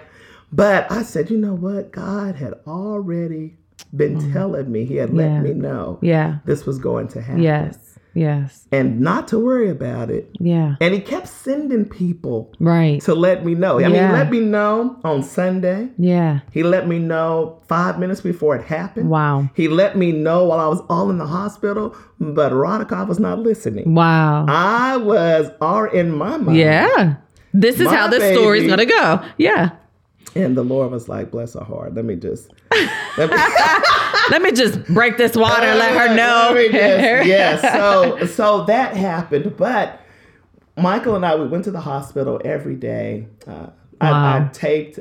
But 0.53 0.89
I 0.89 1.03
said, 1.03 1.29
you 1.29 1.37
know 1.37 1.55
what? 1.55 1.91
God 1.91 2.35
had 2.35 2.53
already 2.65 3.57
been 3.95 4.31
telling 4.33 4.71
me. 4.71 4.85
He 4.85 4.95
had 4.95 5.13
let 5.13 5.29
Mm. 5.29 5.33
Yeah. 5.35 5.41
me 5.41 5.53
know 5.53 5.99
Yeah. 6.01 6.35
this 6.45 6.65
was 6.65 6.77
going 6.79 7.07
to 7.09 7.21
happen. 7.21 7.41
Yes. 7.43 7.77
Yes. 8.13 8.65
And 8.71 8.99
not 8.99 9.27
to 9.27 9.37
worry 9.37 9.69
about 9.69 10.09
it. 10.09 10.27
Yeah. 10.39 10.75
And 10.81 10.91
he 10.91 10.99
kept 10.99 11.27
sending 11.27 11.85
people 11.85 12.51
Right. 12.59 12.99
to 13.01 13.13
let 13.13 13.45
me 13.45 13.53
know. 13.53 13.77
I 13.79 13.83
mean, 13.89 13.91
he 13.93 13.99
let 14.11 14.31
me 14.31 14.39
know 14.39 14.95
on 15.03 15.21
Sunday. 15.21 15.89
Yeah. 15.99 16.39
He 16.51 16.63
let 16.63 16.87
me 16.87 16.97
know 16.97 17.57
five 17.67 17.99
minutes 17.99 18.21
before 18.21 18.55
it 18.55 18.63
happened. 18.63 19.09
Wow. 19.11 19.49
He 19.53 19.67
let 19.67 19.95
me 19.95 20.11
know 20.11 20.45
while 20.45 20.59
I 20.59 20.67
was 20.67 20.81
all 20.89 21.11
in 21.11 21.19
the 21.19 21.27
hospital, 21.27 21.95
but 22.19 22.49
Veronica 22.49 23.05
was 23.07 23.19
not 23.19 23.37
listening. 23.37 23.93
Wow. 23.93 24.45
I 24.47 24.97
was 24.97 25.51
all 25.61 25.83
in 25.85 26.09
my 26.17 26.37
mind. 26.37 26.57
Yeah. 26.57 27.15
This 27.53 27.79
is 27.79 27.85
My 27.85 27.95
how 27.95 28.07
this 28.07 28.35
story's 28.35 28.63
baby- 28.63 28.69
gonna 28.69 28.85
go. 28.85 29.19
Yeah. 29.37 29.69
And 30.43 30.55
the 30.57 30.63
Lord 30.63 30.91
was 30.91 31.07
like, 31.09 31.31
bless 31.31 31.53
her 31.53 31.63
heart. 31.63 31.93
Let 31.95 32.05
me 32.05 32.15
just 32.15 32.51
let 33.17 33.29
me, 33.31 33.37
Let 34.29 34.41
me 34.41 34.51
just 34.51 34.83
break 34.87 35.17
this 35.17 35.35
water 35.35 35.65
and 35.65 35.79
let 35.79 35.91
her 36.09 36.15
know. 36.21 36.51
Let 36.53 36.71
just- 36.71 37.27
yeah. 37.29 37.73
So 37.73 38.25
so 38.25 38.65
that 38.65 38.95
happened. 38.95 39.55
But 39.57 39.99
Michael 40.77 41.15
and 41.15 41.25
I 41.25 41.35
we 41.35 41.47
went 41.47 41.63
to 41.65 41.71
the 41.71 41.81
hospital 41.81 42.39
every 42.45 42.75
day. 42.75 43.27
Uh, 43.47 43.67
I, 44.01 44.37
I 44.37 44.49
taped 44.53 44.99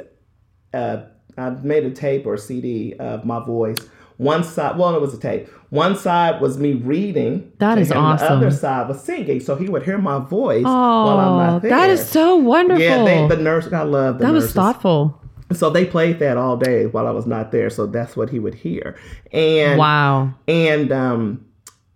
uh, 0.72 1.02
I 1.36 1.50
made 1.50 1.84
a 1.84 1.90
tape 1.90 2.24
or 2.26 2.36
CD 2.36 2.94
of 2.94 3.24
my 3.24 3.44
voice. 3.44 3.76
One 4.18 4.42
side, 4.44 4.78
well, 4.78 4.94
it 4.94 5.00
was 5.02 5.12
a 5.12 5.18
tape. 5.18 5.46
One 5.68 5.94
side 5.94 6.40
was 6.40 6.56
me 6.56 6.72
reading. 6.72 7.52
That 7.58 7.76
is 7.76 7.90
him. 7.90 7.98
awesome. 7.98 8.40
The 8.40 8.46
other 8.46 8.50
side 8.50 8.88
was 8.88 9.02
singing, 9.02 9.40
so 9.40 9.56
he 9.56 9.68
would 9.68 9.82
hear 9.82 9.98
my 9.98 10.18
voice 10.20 10.64
while 10.64 11.18
I'm 11.18 11.28
Oh, 11.28 11.36
not 11.38 11.62
there. 11.62 11.70
that 11.72 11.90
is 11.90 12.08
so 12.08 12.36
wonderful. 12.36 12.82
Yeah, 12.82 13.04
they, 13.04 13.28
the 13.28 13.36
nurse. 13.42 13.70
I 13.70 13.82
love 13.82 14.18
the 14.18 14.24
that 14.24 14.32
was 14.32 14.50
thoughtful. 14.54 15.20
So 15.52 15.70
they 15.70 15.84
played 15.84 16.18
that 16.18 16.36
all 16.36 16.56
day 16.56 16.86
while 16.86 17.06
I 17.06 17.12
was 17.12 17.24
not 17.26 17.52
there. 17.52 17.70
So 17.70 17.86
that's 17.86 18.16
what 18.16 18.30
he 18.30 18.38
would 18.40 18.54
hear. 18.54 18.96
And 19.32 19.78
Wow. 19.78 20.34
and 20.48 20.90
um, 20.90 21.44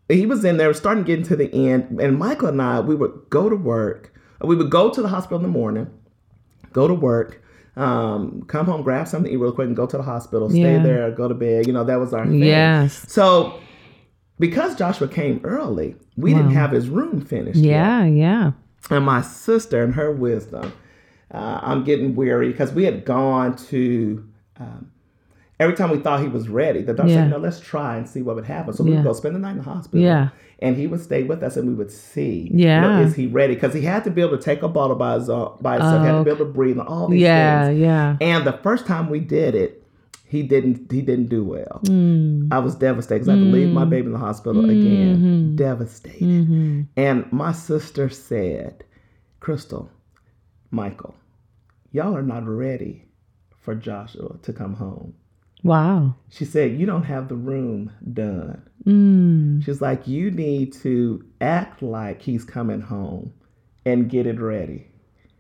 he 0.09 0.25
was 0.27 0.45
in 0.45 0.57
there, 0.57 0.73
starting 0.75 1.03
getting 1.05 1.25
to 1.27 1.37
the 1.37 1.53
end, 1.53 2.01
and 2.01 2.19
Michael 2.19 2.49
and 2.49 2.63
I, 2.63 2.79
we 2.81 2.95
would 2.95 3.13
go 3.29 3.49
to 3.49 3.57
work. 3.57 4.13
We 4.41 4.55
would 4.57 4.71
go 4.71 4.91
to 4.91 5.03
the 5.03 5.09
hospital 5.09 5.37
in 5.39 5.43
the 5.43 5.49
morning, 5.49 5.89
go 6.73 6.87
to 6.89 6.95
work, 6.95 7.43
um, 7.77 8.43
come 8.49 8.67
home, 8.67 8.83
grab 8.83 9.07
something 9.09 9.31
to 9.31 9.35
eat 9.37 9.41
real 9.41 9.53
quick, 9.53 9.67
and 9.69 9.77
go 9.77 9.87
to 9.87 9.97
the 9.97 10.03
hospital. 10.03 10.49
Stay 10.49 10.61
Yeah. 10.77 10.83
there, 10.83 11.11
go 11.11 11.27
to 11.29 11.35
bed. 11.35 11.67
You 11.67 11.73
know, 11.73 11.85
that 11.85 11.99
was 12.01 12.15
our 12.15 12.25
thing. 12.27 12.43
Yes. 12.43 13.05
So, 13.09 13.59
because 14.39 14.75
Joshua 14.77 15.09
came 15.09 15.41
early, 15.45 15.97
we 16.17 16.35
didn't 16.35 16.53
have 16.53 16.71
his 16.73 16.89
room 16.89 17.21
finished. 17.21 17.59
yet. 17.59 17.71
Yeah, 17.71 18.05
yeah. 18.05 18.53
And 18.91 19.05
my 19.05 19.23
sister, 19.23 19.83
and 19.83 19.95
her 19.95 20.11
wisdom, 20.11 20.73
uh, 21.33 21.61
I'm 21.63 21.85
getting 21.85 22.15
weary 22.15 22.51
because 22.51 22.73
we 22.73 22.85
had 22.85 23.05
gone 23.05 23.57
to. 23.69 24.27
Um, 24.59 24.91
every 25.59 25.75
time 25.77 25.91
we 25.91 25.99
thought 25.99 26.21
he 26.21 26.29
was 26.29 26.49
ready, 26.49 26.83
the 26.83 26.93
doctor 26.95 27.13
Yeah. 27.13 27.23
said, 27.23 27.31
"No, 27.31 27.39
let's 27.39 27.61
try 27.61 27.97
and 27.97 28.09
see 28.09 28.23
what 28.23 28.37
would 28.37 28.45
happen." 28.47 28.73
So 28.75 28.85
we 28.85 28.91
Yeah. 28.91 28.97
would 28.99 29.05
go 29.05 29.13
spend 29.13 29.35
the 29.35 29.39
night 29.41 29.53
in 29.53 29.59
the 29.59 29.65
hospital. 29.65 30.01
Yeah. 30.01 30.29
And 30.63 30.77
he 30.77 30.87
would 30.87 31.01
stay 31.01 31.23
with 31.23 31.43
us, 31.43 31.57
and 31.57 31.67
we 31.69 31.75
would 31.75 31.91
see. 31.91 32.51
you 32.53 32.67
know, 32.67 33.01
is 33.01 33.15
he 33.15 33.27
ready? 33.27 33.55
Because 33.55 33.73
he 33.73 33.81
had 33.81 34.05
to 34.05 34.11
be 34.11 34.21
able 34.21 34.37
to 34.37 34.43
take 34.43 34.63
a 34.63 34.69
bottle 34.69 34.97
by 34.97 35.15
his 35.15 35.31
own, 35.31 35.57
by 35.63 35.75
himself. 35.75 36.03
He 36.03 36.07
had 36.07 36.19
to 36.19 36.25
be 36.25 36.31
able 36.31 36.45
to 36.45 36.53
breathe 36.53 36.79
and 36.79 36.87
all 36.87 37.09
these 37.09 37.23
Yeah, 37.23 37.67
things. 37.69 37.79
yeah. 37.81 38.17
yeah. 38.21 38.27
And 38.37 38.47
the 38.47 38.53
first 38.53 38.87
time 38.87 39.09
we 39.09 39.21
did 39.21 39.55
it, 39.55 39.83
he 40.27 40.43
didn't. 40.43 40.93
He 40.93 41.01
didn't 41.01 41.29
do 41.31 41.43
well. 41.45 41.81
Mm. 41.85 42.49
I 42.53 42.59
was 42.59 42.75
devastated 42.75 43.21
because 43.21 43.29
I 43.31 43.37
had 43.37 43.45
to 43.45 43.51
leave 43.51 43.73
my 43.73 43.85
baby 43.87 44.07
in 44.07 44.13
the 44.13 44.19
hospital 44.19 44.65
again. 44.69 45.57
Devastated. 45.57 46.23
Mm-hmm. 46.23 46.81
And 46.97 47.33
my 47.33 47.53
sister 47.53 48.09
said, 48.11 48.85
Crystal, 49.41 49.89
Michael, 50.71 51.15
y'all 51.93 52.17
are 52.17 52.23
not 52.23 52.47
ready 52.47 53.07
for 53.61 53.75
Joshua 53.75 54.39
to 54.43 54.53
come 54.53 54.75
home. 54.75 55.15
Wow. 55.63 56.15
She 56.31 56.45
said, 56.45 56.79
You 56.79 56.87
don't 56.87 57.03
have 57.05 57.29
the 57.29 57.35
room 57.37 57.93
done. 58.15 58.63
Mm. 58.87 59.65
She's 59.65 59.81
like, 59.83 60.07
You 60.09 60.31
need 60.31 60.73
to 60.75 61.25
act 61.41 61.83
like 61.83 62.23
he's 62.23 62.45
coming 62.45 62.81
home 62.81 63.33
and 63.85 64.09
get 64.09 64.27
it 64.27 64.41
ready. 64.41 64.87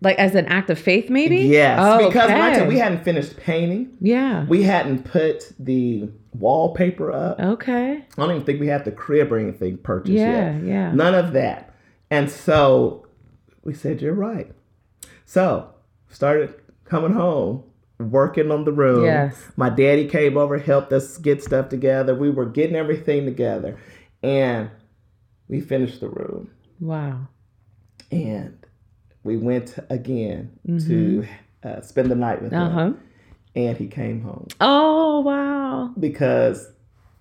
Like 0.03 0.19
as 0.19 0.35
an 0.35 0.47
act 0.47 0.69
of 0.71 0.79
faith, 0.79 1.09
maybe? 1.11 1.37
Yes, 1.39 1.79
Oh, 1.81 2.09
because 2.09 2.31
okay. 2.31 2.67
we 2.67 2.79
hadn't 2.79 3.05
finished 3.05 3.37
painting. 3.37 3.97
Yeah. 4.01 4.45
We 4.47 4.63
hadn't 4.63 5.05
put 5.05 5.53
the 5.59 6.11
wallpaper 6.33 7.13
up. 7.13 7.39
Okay. 7.39 7.97
I 7.97 8.05
don't 8.17 8.31
even 8.31 8.45
think 8.45 8.61
we 8.61 8.67
had 8.67 8.85
the 8.85 8.93
crib 8.93 9.31
or 9.33 9.39
anything 9.39 9.79
purchased 9.79 10.13
Yeah, 10.13 10.55
yet. 10.57 10.65
yeah. 10.65 10.93
None 10.93 11.15
of 11.15 11.33
that. 11.35 11.75
And 12.11 12.31
so 12.31 13.07
we 13.65 13.73
said, 13.75 14.03
You're 14.03 14.15
right. 14.15 14.53
So 15.31 15.69
started 16.09 16.53
coming 16.85 17.13
home, 17.13 17.63
working 18.01 18.51
on 18.51 18.65
the 18.65 18.73
room. 18.73 19.05
Yes. 19.05 19.41
My 19.57 19.71
daddy 19.71 20.09
came 20.09 20.37
over, 20.37 20.59
helped 20.59 20.93
us 20.93 21.19
get 21.19 21.41
stuff 21.41 21.69
together. 21.69 22.17
We 22.17 22.31
were 22.31 22.47
getting 22.47 22.75
everything 22.75 23.27
together. 23.27 23.79
And 24.25 24.71
we 25.47 25.61
finished 25.61 26.01
the 26.01 26.09
room. 26.09 26.51
Wow. 26.81 27.29
And 28.11 28.59
we 29.23 29.37
went 29.37 29.77
again 29.89 30.51
to 30.67 31.25
uh, 31.63 31.81
spend 31.83 32.11
the 32.11 32.17
night 32.17 32.43
with 32.43 32.53
Uh 32.53 32.69
him. 32.71 33.01
And 33.55 33.77
he 33.77 33.87
came 33.87 34.23
home 34.23 34.49
Oh 34.61 35.21
wow. 35.21 35.93
because 35.97 36.73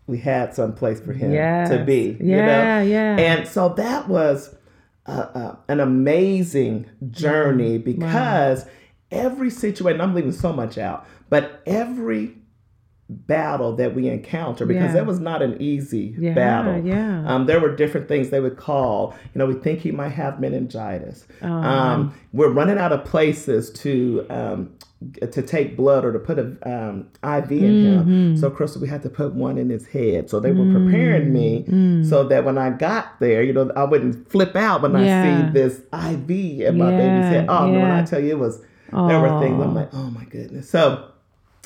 we 0.07 0.17
had 0.17 0.55
some 0.55 0.73
place 0.73 0.99
for 0.99 1.13
him 1.13 1.31
Yes. 1.31 1.69
to 1.69 1.83
be. 1.85 2.17
you 2.19 2.37
know? 2.37 2.47
Yeah, 2.47 2.81
yeah. 2.81 3.17
And 3.17 3.47
so 3.47 3.69
that 3.69 4.07
was 4.07 4.55
uh, 5.09 5.29
uh, 5.39 5.55
an 5.67 5.79
amazing 5.79 6.85
journey 7.09 7.77
because 7.77 8.65
every 9.11 9.49
situation, 9.49 10.01
I'm 10.01 10.13
leaving 10.13 10.31
so 10.31 10.53
much 10.53 10.77
out, 10.77 11.05
but 11.29 11.61
every 11.65 12.35
battle 13.09 13.75
that 13.75 13.95
we 13.95 14.07
encounter, 14.07 14.67
because 14.67 14.89
Yeah. 14.89 14.93
that 14.93 15.05
was 15.07 15.19
not 15.19 15.41
an 15.41 15.59
easy 15.59 16.15
Yeah, 16.19 16.33
battle. 16.35 16.85
yeah. 16.85 17.23
Um, 17.25 17.47
there 17.47 17.59
were 17.59 17.75
different 17.75 18.07
things 18.07 18.29
they 18.29 18.39
would 18.39 18.55
call, 18.57 19.15
you 19.33 19.39
know, 19.39 19.47
we 19.47 19.55
think 19.55 19.79
he 19.79 19.91
might 19.91 20.09
have 20.09 20.39
meningitis. 20.39 21.25
Oh. 21.41 21.47
Um, 21.51 22.13
we're 22.33 22.51
running 22.51 22.77
out 22.77 22.91
of 22.91 23.03
places 23.05 23.71
to. 23.71 24.25
Um, 24.29 24.69
to 25.31 25.41
take 25.41 25.77
blood 25.77 26.03
or 26.03 26.11
to 26.11 26.19
put 26.19 26.37
a 26.37 26.45
um, 26.69 27.07
IV 27.23 27.51
in 27.51 27.59
Mm-hmm. 27.73 28.11
him. 28.31 28.37
So, 28.37 28.49
Crystal, 28.49 28.81
we 28.81 28.87
had 28.89 29.01
to 29.03 29.09
put 29.09 29.33
one 29.33 29.57
in 29.57 29.69
his 29.69 29.87
head. 29.87 30.29
So, 30.29 30.39
they 30.41 30.51
were 30.51 30.69
preparing 30.73 31.31
me 31.31 31.63
Mm. 31.69 32.05
so 32.05 32.23
that 32.27 32.43
when 32.43 32.57
I 32.57 32.71
got 32.71 33.19
there, 33.21 33.41
you 33.41 33.53
know, 33.53 33.71
I 33.77 33.85
wouldn't 33.85 34.29
flip 34.29 34.55
out 34.57 34.81
when 34.81 34.95
I 34.95 35.05
see 35.23 35.51
this 35.53 35.79
IV 35.93 36.29
in 36.29 36.77
my 36.77 36.91
Yeah, 36.91 36.97
baby's 36.97 37.25
head. 37.25 37.45
Oh, 37.47 37.67
no, 37.71 37.79
when. 37.79 37.91
I 37.91 38.03
tell 38.03 38.19
you, 38.19 38.31
it 38.31 38.39
was, 38.39 38.61
there 38.91 39.19
were 39.21 39.39
things 39.39 39.61
I'm 39.63 39.73
like, 39.73 39.89
oh 39.93 40.09
my 40.11 40.25
goodness. 40.25 40.69
So, 40.69 41.09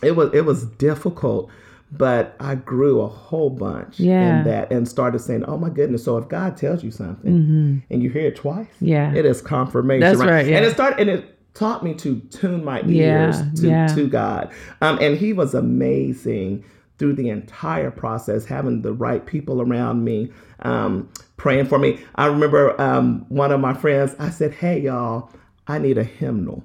it 0.04 0.16
was, 0.16 0.32
it 0.34 0.46
was 0.46 0.66
difficult. 0.66 1.50
But 1.96 2.36
I 2.40 2.56
grew 2.56 3.02
a 3.02 3.08
whole 3.08 3.52
bunch 3.52 4.00
Yeah. 4.00 4.40
in 4.40 4.44
that 4.46 4.72
and 4.72 4.88
started 4.88 5.20
saying, 5.20 5.46
"Oh 5.46 5.60
my 5.60 5.70
goodness!" 5.70 6.04
So 6.04 6.18
if 6.18 6.28
God 6.28 6.58
tells 6.58 6.84
you 6.84 6.90
something 6.90 7.84
and 7.92 8.02
you 8.02 8.10
hear 8.10 8.26
it 8.30 8.36
twice, 8.36 8.66
Mm-hmm. 8.78 8.88
Yeah. 8.88 9.14
it 9.14 9.26
is 9.28 9.44
confirmation. 9.44 10.00
That's 10.00 10.18
right, 10.18 10.44
yeah. 10.48 10.58
And 10.58 10.66
it 10.66 10.74
started, 10.74 11.00
and 11.02 11.10
it 11.12 11.33
taught 11.54 11.84
me 11.84 11.94
to 11.96 12.20
tune 12.32 12.64
my 12.64 12.82
Yeah, 12.82 13.26
ears 13.28 13.38
to, 13.62 13.68
yeah. 13.68 13.88
to 13.88 14.08
God. 14.08 14.52
Um, 14.82 14.98
and 15.02 15.18
He 15.18 15.34
was 15.34 15.54
amazing 15.54 16.64
through 17.00 17.14
the 17.14 17.30
entire 17.30 17.92
process, 17.92 18.46
having 18.46 18.82
the 18.82 18.94
right 18.94 19.26
people 19.26 19.62
around 19.62 20.04
me, 20.04 20.30
um, 20.62 21.10
praying 21.38 21.66
for 21.66 21.80
me. 21.80 22.00
I 22.16 22.28
remember 22.28 22.80
um, 22.82 23.26
one 23.30 23.52
of 23.52 23.60
my 23.60 23.74
friends. 23.74 24.16
I 24.20 24.30
said, 24.30 24.54
"Hey, 24.54 24.80
y'all, 24.82 25.30
I 25.68 25.80
need 25.80 25.98
a 25.98 26.04
hymnal." 26.04 26.64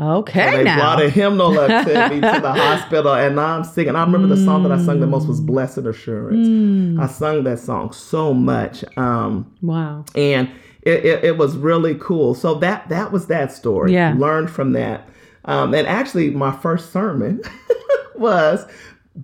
Okay 0.00 0.58
They 0.58 0.64
now. 0.64 0.76
brought 0.76 1.02
a 1.02 1.10
hymnal 1.10 1.58
up 1.58 1.66
to 1.86 2.08
me 2.10 2.20
to 2.20 2.40
the 2.40 2.52
hospital, 2.56 3.14
and 3.14 3.40
I'm 3.40 3.64
singing. 3.64 3.96
I 3.96 4.04
remember 4.04 4.28
the 4.28 4.36
song 4.44 4.62
that 4.62 4.70
I 4.70 4.80
sung 4.80 5.00
the 5.00 5.08
most 5.08 5.26
was 5.26 5.40
"Blessed 5.40 5.78
Assurance." 5.78 6.46
Mm. 6.46 7.02
I 7.02 7.06
sung 7.08 7.42
that 7.44 7.58
song 7.58 7.92
so 7.92 8.32
much. 8.32 8.84
Um, 8.96 9.52
wow. 9.60 10.04
and 10.14 10.48
it, 10.88 11.04
it, 11.04 11.24
it 11.24 11.38
was 11.38 11.56
really 11.56 11.94
cool. 11.96 12.34
So 12.34 12.54
that 12.54 12.88
that 12.88 13.12
was 13.12 13.26
that 13.26 13.52
story. 13.52 13.92
Yeah. 13.92 14.14
learned 14.16 14.50
from 14.50 14.72
that. 14.72 15.08
Um, 15.44 15.74
and 15.74 15.86
actually, 15.86 16.30
my 16.30 16.52
first 16.52 16.92
sermon 16.92 17.40
was 18.16 18.66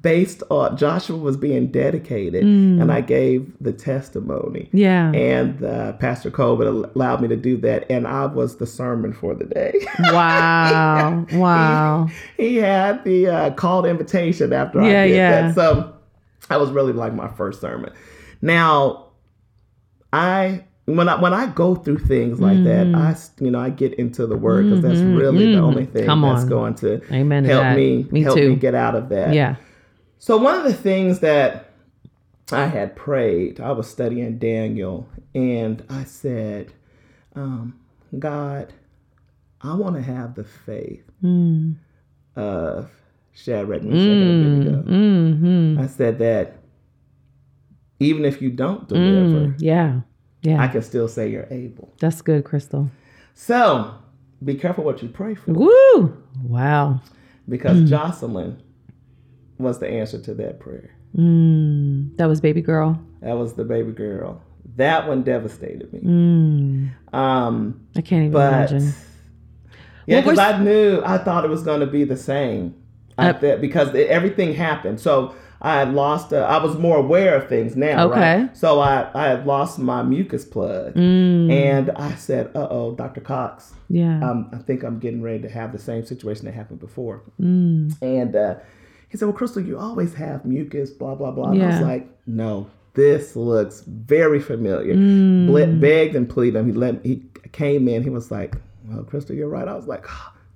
based 0.01 0.43
on 0.51 0.77
Joshua 0.77 1.17
was 1.17 1.37
being 1.37 1.69
dedicated, 1.69 2.43
and 2.43 2.91
I 2.91 3.01
gave 3.01 3.53
the 3.61 3.73
testimony. 3.73 4.69
Mm. 4.73 4.79
Yeah. 4.81 5.13
And 5.13 5.65
uh, 5.65 5.93
Pastor 5.95 6.31
Colbert 6.31 6.91
allowed 6.95 7.21
me 7.21 7.29
to 7.29 7.37
do 7.37 7.57
that, 7.59 7.89
and 7.91 8.07
I 8.07 8.27
was 8.27 8.57
the 8.57 8.67
sermon 8.67 9.13
for 9.13 9.35
the 9.35 9.45
day. 9.45 9.87
Wow. 10.13 11.27
Wow. 11.33 12.09
he 12.37 12.57
had 12.57 13.05
the 13.05 13.29
uh, 13.29 13.51
called 13.53 13.87
invitation 13.87 14.53
after 14.53 14.81
Yeah, 14.83 15.03
I 15.03 15.07
did 15.07 15.17
yeah. 15.17 15.43
that. 15.43 15.55
So 15.55 15.95
that 16.49 16.61
was 16.61 16.71
really 16.71 16.93
like 16.93 17.15
my 17.15 17.29
first 17.29 17.61
sermon. 17.61 17.93
Now, 18.43 19.07
I 20.13 20.65
when 20.87 21.09
I 21.09 21.21
when 21.21 21.33
I 21.33 21.47
go 21.47 21.75
through 21.75 21.99
things 21.99 22.41
like 22.41 22.63
that, 22.65 22.87
I 22.95 23.11
s- 23.13 23.31
you 23.41 23.51
know 23.51 23.59
I 23.61 23.71
get 23.71 23.95
into 23.95 24.27
the 24.27 24.37
word 24.37 24.65
because 24.65 24.83
that's 24.83 25.01
really 25.01 25.55
the 25.55 25.61
only 25.61 25.87
thing 25.87 26.03
Mm-hmm. 26.03 26.07
Come 26.11 26.23
that's 26.23 26.43
on. 26.43 26.49
going 26.49 26.75
to 26.77 27.01
Amen 27.13 27.45
help 27.45 27.63
that. 27.63 27.77
me, 27.77 28.07
Me 28.11 28.23
help 28.23 28.37
too. 28.37 28.51
me 28.51 28.57
get 28.57 28.75
out 28.75 28.95
of 28.95 29.09
that. 29.09 29.33
Yeah. 29.35 29.57
So 30.19 30.37
one 30.37 30.57
of 30.57 30.65
the 30.65 30.75
things 30.75 31.21
that 31.21 31.71
I 32.53 32.67
had 32.67 32.95
prayed, 32.97 33.61
I 33.61 33.73
was 33.73 33.89
studying 33.89 34.37
Daniel, 34.39 35.09
and 35.35 35.83
I 35.89 36.05
said, 36.05 36.73
um, 37.35 37.81
God, 38.19 38.73
I 39.63 39.75
want 39.75 39.97
to 39.97 40.03
have 40.03 40.35
the 40.35 40.45
faith 40.45 41.03
Mm. 41.23 41.77
of 42.37 42.91
Shadrach, 43.33 43.83
Meshach, 43.83 44.01
and 44.01 44.45
Abednego. 44.45 44.83
Mm-hmm. 44.91 45.81
I 45.81 45.87
said 45.87 46.19
that 46.19 46.59
even 48.01 48.25
if 48.27 48.43
you 48.43 48.51
don't 48.51 48.87
deliver, 48.89 49.47
Mm. 49.49 49.55
Yeah. 49.59 50.01
Yeah. 50.45 50.63
I 50.63 50.69
can 50.69 50.83
still 50.83 51.09
say 51.09 51.29
you're 51.31 51.49
able. 51.51 51.93
That's 52.01 52.21
good, 52.23 52.45
Crystal. 52.45 52.91
So 53.35 53.95
be 54.45 54.55
careful 54.55 54.85
what 54.85 55.03
you 55.03 55.09
pray 55.09 55.35
for, 55.35 55.53
Woo! 55.53 56.23
Wow. 56.43 57.01
because 57.49 57.89
Jocelyn 57.89 58.63
was 59.59 59.79
the 59.79 59.89
answer 59.89 60.21
to 60.21 60.35
that 60.35 60.61
prayer. 60.61 60.91
Mm. 61.17 62.17
That 62.17 62.27
was 62.27 62.41
baby 62.41 62.61
girl. 62.61 63.01
That 63.23 63.35
was 63.39 63.55
the 63.55 63.65
baby 63.65 63.93
girl. 63.93 64.43
That 64.77 65.09
one 65.09 65.23
devastated 65.23 65.93
me. 65.93 66.01
Mm. 66.01 67.15
Um, 67.15 67.87
I 67.97 68.01
can't 68.03 68.23
even 68.25 68.33
but 68.33 68.53
imagine. 68.53 68.93
yeah, 70.07 70.21
because 70.21 70.37
we're- 70.39 70.53
I 70.55 70.59
knew 70.63 71.03
I 71.05 71.19
thought 71.19 71.45
it 71.45 71.51
was 71.51 71.63
going 71.63 71.81
to 71.81 71.87
be 71.87 72.05
the 72.05 72.17
same. 72.17 72.75
I 73.17 73.31
Uh, 73.31 73.57
because 73.57 73.95
it, 73.95 74.09
everything 74.09 74.55
happened. 74.55 75.01
So 75.01 75.35
I 75.65 75.77
had 75.81 75.95
lost. 75.95 76.33
Uh, 76.33 76.41
I 76.57 76.63
was 76.63 76.77
more 76.77 76.99
aware 76.99 77.35
of 77.37 77.49
things 77.49 77.75
now. 77.75 78.09
Okay. 78.09 78.43
Right? 78.43 78.57
So 78.57 78.81
I 78.81 79.09
I 79.15 79.29
had 79.29 79.47
lost 79.47 79.79
my 79.79 80.03
mucus 80.03 80.45
plug, 80.45 80.95
Mm. 80.95 81.51
and 81.51 81.91
I 81.97 82.15
said, 82.17 82.51
"Uh 82.55 82.69
oh, 82.71 82.95
Dr. 82.95 83.21
Cox, 83.23 83.73
Yeah. 83.89 84.21
um, 84.29 84.51
I 84.53 84.59
think 84.59 84.83
I'm 84.85 84.99
getting 84.99 85.23
ready 85.23 85.41
to 85.43 85.49
have 85.49 85.73
the 85.73 85.79
same 85.79 86.05
situation 86.05 86.45
that 86.45 86.53
happened 86.55 86.81
before." 86.81 87.23
Mm. 87.41 87.95
And 88.03 88.37
uh, 88.37 88.55
he 89.09 89.17
said, 89.17 89.27
"Well, 89.27 89.37
Crystal, 89.37 89.63
you 89.63 89.79
always 89.79 90.15
have 90.15 90.45
mucus, 90.45 90.91
blah 90.91 91.15
blah 91.15 91.31
blah." 91.31 91.51
And 91.53 91.63
I 91.63 91.67
was 91.69 91.81
like, 91.81 92.09
"No, 92.27 92.67
this 92.93 93.35
looks 93.35 93.81
very 93.87 94.41
familiar." 94.41 94.95
Mm. 94.95 95.47
Ble- 95.47 95.81
begged 95.81 96.15
and 96.15 96.29
pleaded 96.29 96.59
him. 96.59 96.67
He 96.67 96.73
let 96.73 97.05
he 97.07 97.23
came 97.53 97.89
in. 97.89 98.03
He 98.03 98.11
was 98.11 98.31
like, 98.31 98.55
"Well, 98.87 99.03
Crystal, 99.05 99.35
you're 99.35 99.49
right." 99.49 99.67
I 99.67 99.75
was 99.75 99.87
like, 99.87 100.05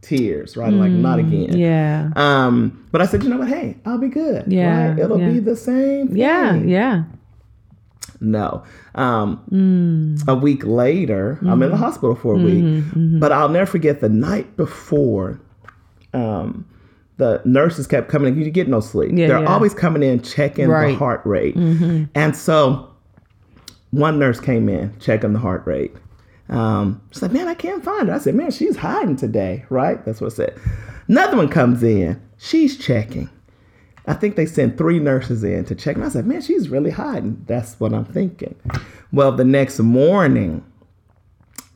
tears, 0.01 0.57
right? 0.57 0.73
Like 0.73 0.91
not 0.91 1.19
again. 1.19 1.51
Mm. 1.51 1.59
Yeah. 1.59 2.11
Um, 2.17 2.87
but 2.93 3.03
I 3.03 3.07
said, 3.07 3.23
you 3.23 3.31
know 3.31 3.39
what? 3.39 3.49
Hey, 3.49 3.77
I'll 3.85 3.99
be 3.99 4.09
good. 4.09 4.51
Yeah, 4.51 4.91
right? 4.91 4.99
it'll 4.99 5.21
yeah. 5.21 5.31
be 5.31 5.41
the 5.41 5.57
same. 5.57 6.09
Thing. 6.09 6.19
Yeah. 6.19 6.55
Yeah. 6.57 7.05
No. 8.21 8.65
Um, 8.95 9.43
mm. 9.51 10.29
A 10.29 10.35
week 10.35 10.65
later, 10.65 11.37
mm-hmm. 11.37 11.49
I'm 11.49 11.63
in 11.63 11.71
the 11.71 11.75
mm-hmm. 11.75 11.85
hospital 11.85 12.15
for 12.15 12.35
a 12.35 12.39
week, 12.39 12.65
mm-hmm, 12.65 13.01
mm-hmm. 13.01 13.19
but 13.21 13.33
I'll 13.33 13.49
never 13.49 13.67
forget 13.67 14.01
the 14.01 14.09
night 14.09 14.57
before. 14.57 15.41
Um, 16.13 16.67
the 17.19 17.43
nurses 17.45 17.87
kept 17.87 18.09
coming 18.09 18.35
in. 18.35 18.43
You 18.43 18.51
get 18.51 18.69
no 18.69 18.81
sleep. 18.81 19.11
Yeah, 19.13 19.27
They're 19.29 19.41
yeah. 19.41 19.53
always 19.53 19.75
coming 19.75 20.03
in 20.03 20.23
checking 20.23 20.69
right. 20.69 20.93
the 20.93 20.95
heart 20.95 21.21
rate. 21.25 21.57
Mm-hmm. 21.57 22.05
And 22.15 22.37
so 22.37 22.89
one 23.91 24.19
nurse 24.19 24.41
came 24.41 24.69
in 24.69 24.99
checking 25.01 25.33
the 25.33 25.39
heart 25.39 25.67
rate. 25.67 25.95
Um, 26.49 27.03
she's 27.11 27.23
like, 27.23 27.33
man, 27.33 27.49
I 27.49 27.55
can't 27.55 27.85
find 27.85 28.09
her. 28.09 28.15
I 28.15 28.19
said, 28.19 28.35
man, 28.35 28.51
she's 28.51 28.77
hiding 28.77 29.17
today, 29.17 29.65
right? 29.69 30.03
That's 30.05 30.21
what 30.21 30.33
I 30.33 30.37
said. 30.37 30.61
Another 31.09 31.37
one 31.37 31.49
comes 31.49 31.83
in. 31.83 32.21
She's 32.39 32.77
checking. 32.77 33.29
I 34.07 34.15
think 34.15 34.37
they 34.37 34.47
sent 34.47 34.79
three 34.79 34.99
nurses 34.99 35.45
in 35.45 35.67
to 35.67 35.75
check. 35.75 35.97
And 35.97 36.05
I 36.05 36.09
said, 36.09 36.27
man, 36.27 36.41
she's 36.41 36.71
really 36.71 36.91
hiding. 36.91 37.45
That's 37.47 37.79
what 37.79 37.93
I'm 37.93 38.07
thinking. 38.07 38.55
Well, 39.13 39.33
the 39.33 39.45
next 39.45 39.79
morning, 39.79 40.65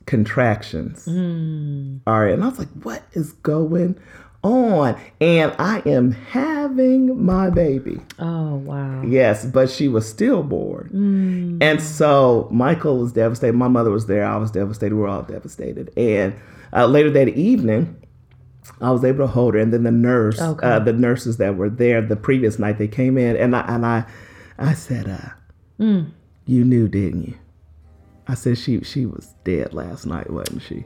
contractions. 0.07 1.07
Mm. 1.07 2.01
All 2.07 2.21
right. 2.21 2.33
And 2.33 2.43
I 2.43 2.49
was 2.49 2.59
like, 2.59 2.71
what 2.83 3.03
is 3.13 3.33
going 3.33 3.99
on 4.43 5.01
and 5.21 5.55
I 5.59 5.83
am 5.87 6.13
having 6.13 7.25
my 7.25 7.51
baby. 7.51 8.01
Oh, 8.19 8.57
wow. 8.57 9.03
Yes, 9.03 9.45
but 9.45 9.71
she 9.71 9.89
was 9.89 10.09
stillborn. 10.09 10.91
Mm. 10.93 11.63
And 11.63 11.81
so 11.81 12.49
Michael 12.51 12.99
was 12.99 13.13
devastated. 13.13 13.55
My 13.55 13.69
mother 13.69 13.91
was 13.91 14.07
there. 14.07 14.25
I 14.25 14.37
was 14.37 14.51
devastated. 14.51 14.95
We 14.95 15.01
were 15.03 15.09
all 15.09 15.23
devastated. 15.23 15.93
And 15.97 16.35
uh, 16.73 16.87
later 16.87 17.11
that 17.11 17.29
evening, 17.29 17.97
I 18.81 18.91
was 18.91 19.05
able 19.05 19.19
to 19.19 19.27
hold 19.27 19.55
her. 19.55 19.61
And 19.61 19.73
then 19.73 19.85
the 19.85 19.91
nurse, 19.91 20.41
okay. 20.41 20.67
uh, 20.67 20.79
the 20.81 20.93
nurses 20.93 21.37
that 21.37 21.57
were 21.57 21.71
there 21.71 22.03
the 22.03 22.17
previous 22.17 22.59
night, 22.59 22.79
they 22.79 22.89
came 22.89 23.19
in 23.19 23.37
and 23.37 23.55
I, 23.55 23.61
and 23.75 23.87
I, 23.87 24.05
I 24.59 24.75
said, 24.75 25.09
uh, 25.09 25.83
mm. 25.83 26.11
you 26.47 26.65
knew, 26.65 26.89
didn't 26.89 27.23
you? 27.29 27.35
I 28.29 28.35
said, 28.35 28.57
she, 28.59 28.81
she 28.83 29.05
was 29.05 29.35
dead 29.45 29.75
last 29.75 30.07
night, 30.07 30.31
wasn't 30.31 30.63
she? 30.63 30.85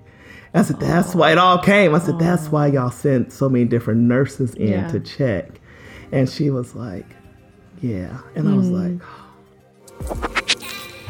I 0.59 0.63
said, 0.63 0.81
that's 0.81 1.15
why 1.15 1.33
it 1.33 1.39
all 1.39 1.59
came. 1.59 1.95
I 1.95 1.99
said, 1.99 2.19
that's 2.19 2.49
why 2.49 2.69
y'all 2.69 2.91
sent 2.91 3.33
so 3.33 3.49
many 3.49 3.65
different 3.65 4.01
nurses 4.01 4.55
in 4.55 4.69
yeah. 4.69 4.89
to 4.89 5.01
check. 5.01 5.61
And 6.13 6.29
she 6.29 6.51
was 6.51 6.75
like, 6.75 7.07
yeah. 7.83 8.21
And 8.35 8.47
mm. 8.47 8.53
I 8.53 8.57
was 8.57 8.71
like, 8.71 9.01
oh. 10.11 10.36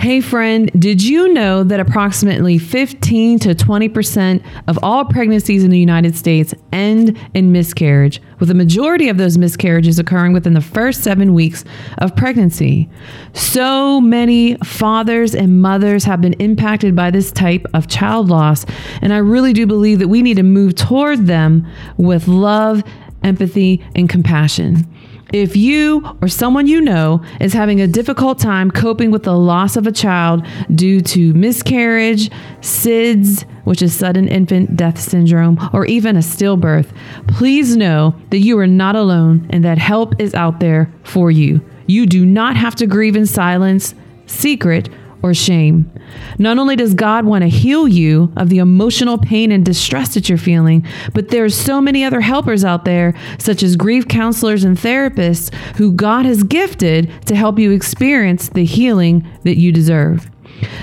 Hey, 0.07 0.21
friend, 0.21 0.71
did 0.79 1.03
you 1.03 1.33
know 1.33 1.65
that 1.65 1.81
approximately 1.81 2.59
15 2.59 3.41
to 3.41 3.57
20% 3.57 4.41
of 4.69 4.79
all 4.81 5.05
pregnancies 5.05 5.65
in 5.65 5.73
the 5.73 5.81
United 5.81 6.15
States 6.15 6.55
end 6.71 7.19
in 7.35 7.51
miscarriage, 7.51 8.23
with 8.39 8.49
the 8.49 8.55
majority 8.55 9.09
of 9.09 9.19
those 9.19 9.37
miscarriages 9.37 9.99
occurring 9.99 10.33
within 10.33 10.55
the 10.55 10.61
first 10.61 11.03
seven 11.03 11.35
weeks 11.35 11.65
of 11.99 12.15
pregnancy? 12.15 12.89
So 13.33 14.01
many 14.01 14.55
fathers 14.59 15.35
and 15.35 15.61
mothers 15.61 16.05
have 16.05 16.21
been 16.21 16.35
impacted 16.35 16.95
by 16.95 17.11
this 17.11 17.33
type 17.33 17.67
of 17.75 17.89
child 17.89 18.29
loss, 18.29 18.65
and 19.03 19.13
I 19.13 19.19
really 19.19 19.53
do 19.53 19.67
believe 19.67 19.99
that 19.99 20.07
we 20.07 20.23
need 20.23 20.37
to 20.37 20.45
move 20.45 20.77
toward 20.77 21.27
them 21.27 21.67
with 21.97 22.29
love, 22.29 22.85
empathy, 23.25 23.85
and 23.97 24.09
compassion. 24.09 24.87
If 25.33 25.57
you 25.57 26.07
or 26.23 26.29
someone 26.29 26.69
you 26.69 26.81
know 26.81 27.23
is 27.41 27.53
having 27.53 27.81
a 27.81 27.89
difficult 27.89 28.39
time 28.39 28.71
coping 28.71 29.11
with 29.11 29.25
the 29.25 29.37
loss 29.37 29.77
of 29.77 29.87
a 29.87 29.93
child 29.93 30.47
due 30.73 31.01
to 31.01 31.35
miscarriage, 31.35 32.31
SIDS, 32.61 33.45
which 33.65 33.83
is 33.83 33.93
sudden 33.93 34.29
infant 34.29 34.77
death 34.77 35.01
syndrome, 35.01 35.59
or 35.73 35.85
even 35.87 36.17
a 36.17 36.21
stillbirth, 36.21 36.95
please 37.27 37.77
know 37.77 38.15
that 38.31 38.39
you 38.39 38.57
are 38.59 38.69
not 38.69 38.95
alone 38.95 39.47
and 39.51 39.65
that 39.65 39.79
help 39.79 40.21
is 40.21 40.33
out 40.35 40.61
there 40.61 40.93
for 41.03 41.33
you. 41.33 41.61
You 41.89 42.07
do 42.07 42.25
not 42.25 42.57
have 42.57 42.77
to 42.77 42.87
grieve 42.87 43.17
in 43.17 43.27
silence, 43.27 43.95
secret, 44.27 44.89
or 45.23 45.35
shame. 45.35 45.91
Not 46.39 46.59
only 46.59 46.77
does 46.77 46.95
God 46.95 47.25
want 47.25 47.43
to 47.43 47.49
heal 47.49 47.89
you 47.89 48.33
of 48.37 48.49
the 48.49 48.59
emotional 48.59 49.19
pain 49.19 49.51
and 49.53 49.65
distress 49.65 50.15
that 50.15 50.29
you're 50.29 50.39
feeling, 50.39 50.87
but 51.15 51.29
there 51.29 51.45
are 51.45 51.51
so 51.51 51.81
many 51.81 52.05
other 52.05 52.21
helpers 52.21 52.65
out 52.65 52.85
there, 52.85 53.15
such 53.39 53.63
as 53.63 53.77
grief 53.77 54.07
counselors 54.09 54.65
and 54.65 54.77
therapists, 54.77 55.53
who 55.77 55.93
God 55.93 56.27
has 56.27 56.43
gifted 56.43 57.11
to 57.27 57.35
help 57.35 57.59
you 57.59 57.71
experience 57.73 58.49
the 58.49 58.65
healing 58.65 59.27
that 59.45 59.57
you 59.57 59.73
deserve. 59.73 60.31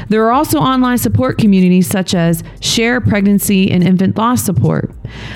There 0.10 0.26
are 0.26 0.32
also 0.32 0.60
online 0.60 0.98
support 0.98 1.38
communities 1.38 1.88
such 1.88 2.14
as 2.14 2.44
Share 2.62 3.02
Pregnancy 3.02 3.72
and 3.72 3.84
Infant 3.84 4.18
Loss 4.18 4.44
Support. 4.44 4.92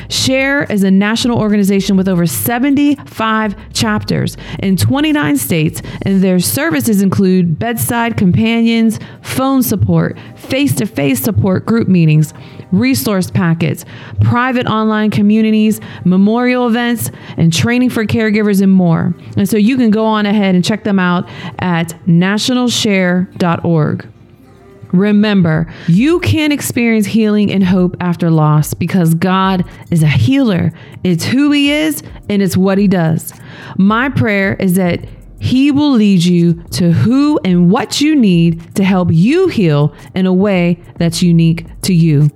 Share 0.09 0.63
is 0.63 0.83
a 0.83 0.91
national 0.91 1.39
organization 1.39 1.95
with 1.97 2.07
over 2.07 2.25
75 2.25 3.55
chapters 3.73 4.37
in 4.59 4.77
29 4.77 5.37
states, 5.37 5.81
and 6.03 6.23
their 6.23 6.39
services 6.39 7.01
include 7.01 7.59
bedside 7.59 8.17
companions, 8.17 8.99
phone 9.21 9.63
support, 9.63 10.17
face 10.35 10.75
to 10.75 10.85
face 10.85 11.21
support 11.21 11.65
group 11.65 11.87
meetings, 11.87 12.33
resource 12.71 13.31
packets, 13.31 13.85
private 14.21 14.67
online 14.67 15.11
communities, 15.11 15.79
memorial 16.05 16.67
events, 16.67 17.11
and 17.37 17.53
training 17.53 17.89
for 17.89 18.05
caregivers, 18.05 18.61
and 18.61 18.71
more. 18.71 19.13
And 19.35 19.47
so 19.47 19.57
you 19.57 19.77
can 19.77 19.91
go 19.91 20.05
on 20.05 20.25
ahead 20.25 20.55
and 20.55 20.65
check 20.65 20.83
them 20.83 20.99
out 20.99 21.29
at 21.59 21.89
nationalshare.org. 22.07 24.07
Remember, 24.93 25.71
you 25.87 26.19
can 26.21 26.51
experience 26.51 27.05
healing 27.05 27.51
and 27.51 27.63
hope 27.63 27.95
after 27.99 28.29
loss 28.29 28.73
because 28.73 29.13
God 29.13 29.65
is 29.91 30.03
a 30.03 30.07
healer. 30.07 30.71
It's 31.03 31.25
who 31.25 31.51
He 31.51 31.71
is 31.71 32.03
and 32.29 32.41
it's 32.41 32.57
what 32.57 32.77
He 32.77 32.87
does. 32.87 33.33
My 33.77 34.09
prayer 34.09 34.55
is 34.55 34.75
that 34.75 35.05
He 35.39 35.71
will 35.71 35.91
lead 35.91 36.23
you 36.23 36.63
to 36.71 36.91
who 36.91 37.39
and 37.43 37.69
what 37.71 38.01
you 38.01 38.15
need 38.15 38.75
to 38.75 38.83
help 38.83 39.09
you 39.11 39.47
heal 39.47 39.93
in 40.15 40.25
a 40.25 40.33
way 40.33 40.79
that's 40.97 41.21
unique 41.21 41.65
to 41.83 41.93
you. 41.93 42.29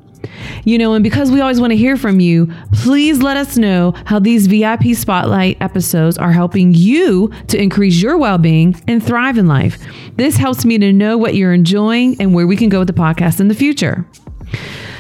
You 0.64 0.78
know, 0.78 0.94
and 0.94 1.04
because 1.04 1.32
we 1.32 1.42
always 1.42 1.60
want 1.60 1.72
to 1.72 1.78
hear 1.78 1.98
from 1.98 2.20
you, 2.20 2.52
please 2.72 3.22
let 3.22 3.38
us 3.38 3.58
know 3.58 3.94
how 4.06 4.20
these 4.20 4.48
VIP 4.48 4.96
Spotlight 4.96 5.58
episodes 5.62 6.18
are 6.18 6.32
helping 6.32 6.74
you 6.74 7.32
to 7.48 7.62
increase 7.62 8.02
your 8.02 8.18
well 8.18 8.38
being 8.38 8.80
and 8.88 9.04
thrive 9.04 9.38
in 9.38 9.48
life. 9.48 9.80
This 10.16 10.38
helps 10.38 10.66
me 10.66 10.78
to 10.78 10.94
know 10.94 11.18
what 11.18 11.36
you're 11.36 11.54
enjoying 11.54 12.20
and 12.20 12.34
where 12.34 12.48
we 12.48 12.56
can 12.56 12.70
go 12.70 12.80
with 12.80 12.88
the 12.88 12.94
podcast 12.94 13.40
in 13.40 13.48
the 13.48 13.56
future. 13.56 14.06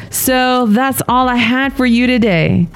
So 0.09 0.65
that's 0.67 1.01
all 1.07 1.29
I 1.29 1.37
had 1.37 1.73
for 1.73 1.85
you 1.85 2.07
today. 2.07 2.67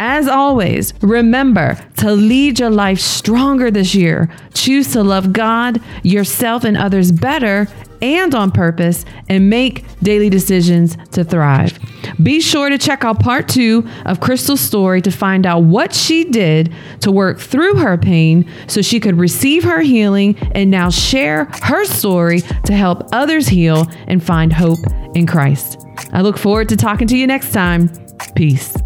As 0.00 0.28
always, 0.28 0.94
remember 1.02 1.76
to 1.96 2.12
lead 2.12 2.60
your 2.60 2.70
life 2.70 3.00
stronger 3.00 3.68
this 3.68 3.96
year. 3.96 4.30
Choose 4.54 4.92
to 4.92 5.02
love 5.02 5.32
God, 5.32 5.82
yourself, 6.04 6.62
and 6.62 6.76
others 6.76 7.10
better 7.10 7.66
and 8.02 8.34
on 8.34 8.50
purpose 8.50 9.04
and 9.28 9.50
make 9.50 9.84
daily 10.02 10.30
decisions 10.30 10.96
to 11.12 11.24
thrive. 11.24 11.78
Be 12.22 12.40
sure 12.40 12.68
to 12.68 12.78
check 12.78 13.04
out 13.04 13.20
part 13.20 13.48
two 13.48 13.88
of 14.06 14.20
Crystal's 14.20 14.60
story 14.60 15.00
to 15.02 15.10
find 15.10 15.46
out 15.46 15.64
what 15.64 15.94
she 15.94 16.24
did 16.24 16.72
to 17.00 17.12
work 17.12 17.38
through 17.38 17.76
her 17.76 17.96
pain 17.96 18.48
so 18.66 18.82
she 18.82 19.00
could 19.00 19.18
receive 19.18 19.64
her 19.64 19.80
healing 19.80 20.36
and 20.52 20.70
now 20.70 20.90
share 20.90 21.46
her 21.62 21.84
story 21.84 22.40
to 22.64 22.72
help 22.72 23.08
others 23.12 23.48
heal 23.48 23.86
and 24.06 24.22
find 24.22 24.52
hope 24.52 24.78
in 25.14 25.26
Christ. 25.26 25.78
I 26.12 26.22
look 26.22 26.38
forward 26.38 26.68
to 26.70 26.76
talking 26.76 27.08
to 27.08 27.16
you 27.16 27.26
next 27.26 27.52
time. 27.52 27.90
Peace. 28.34 28.76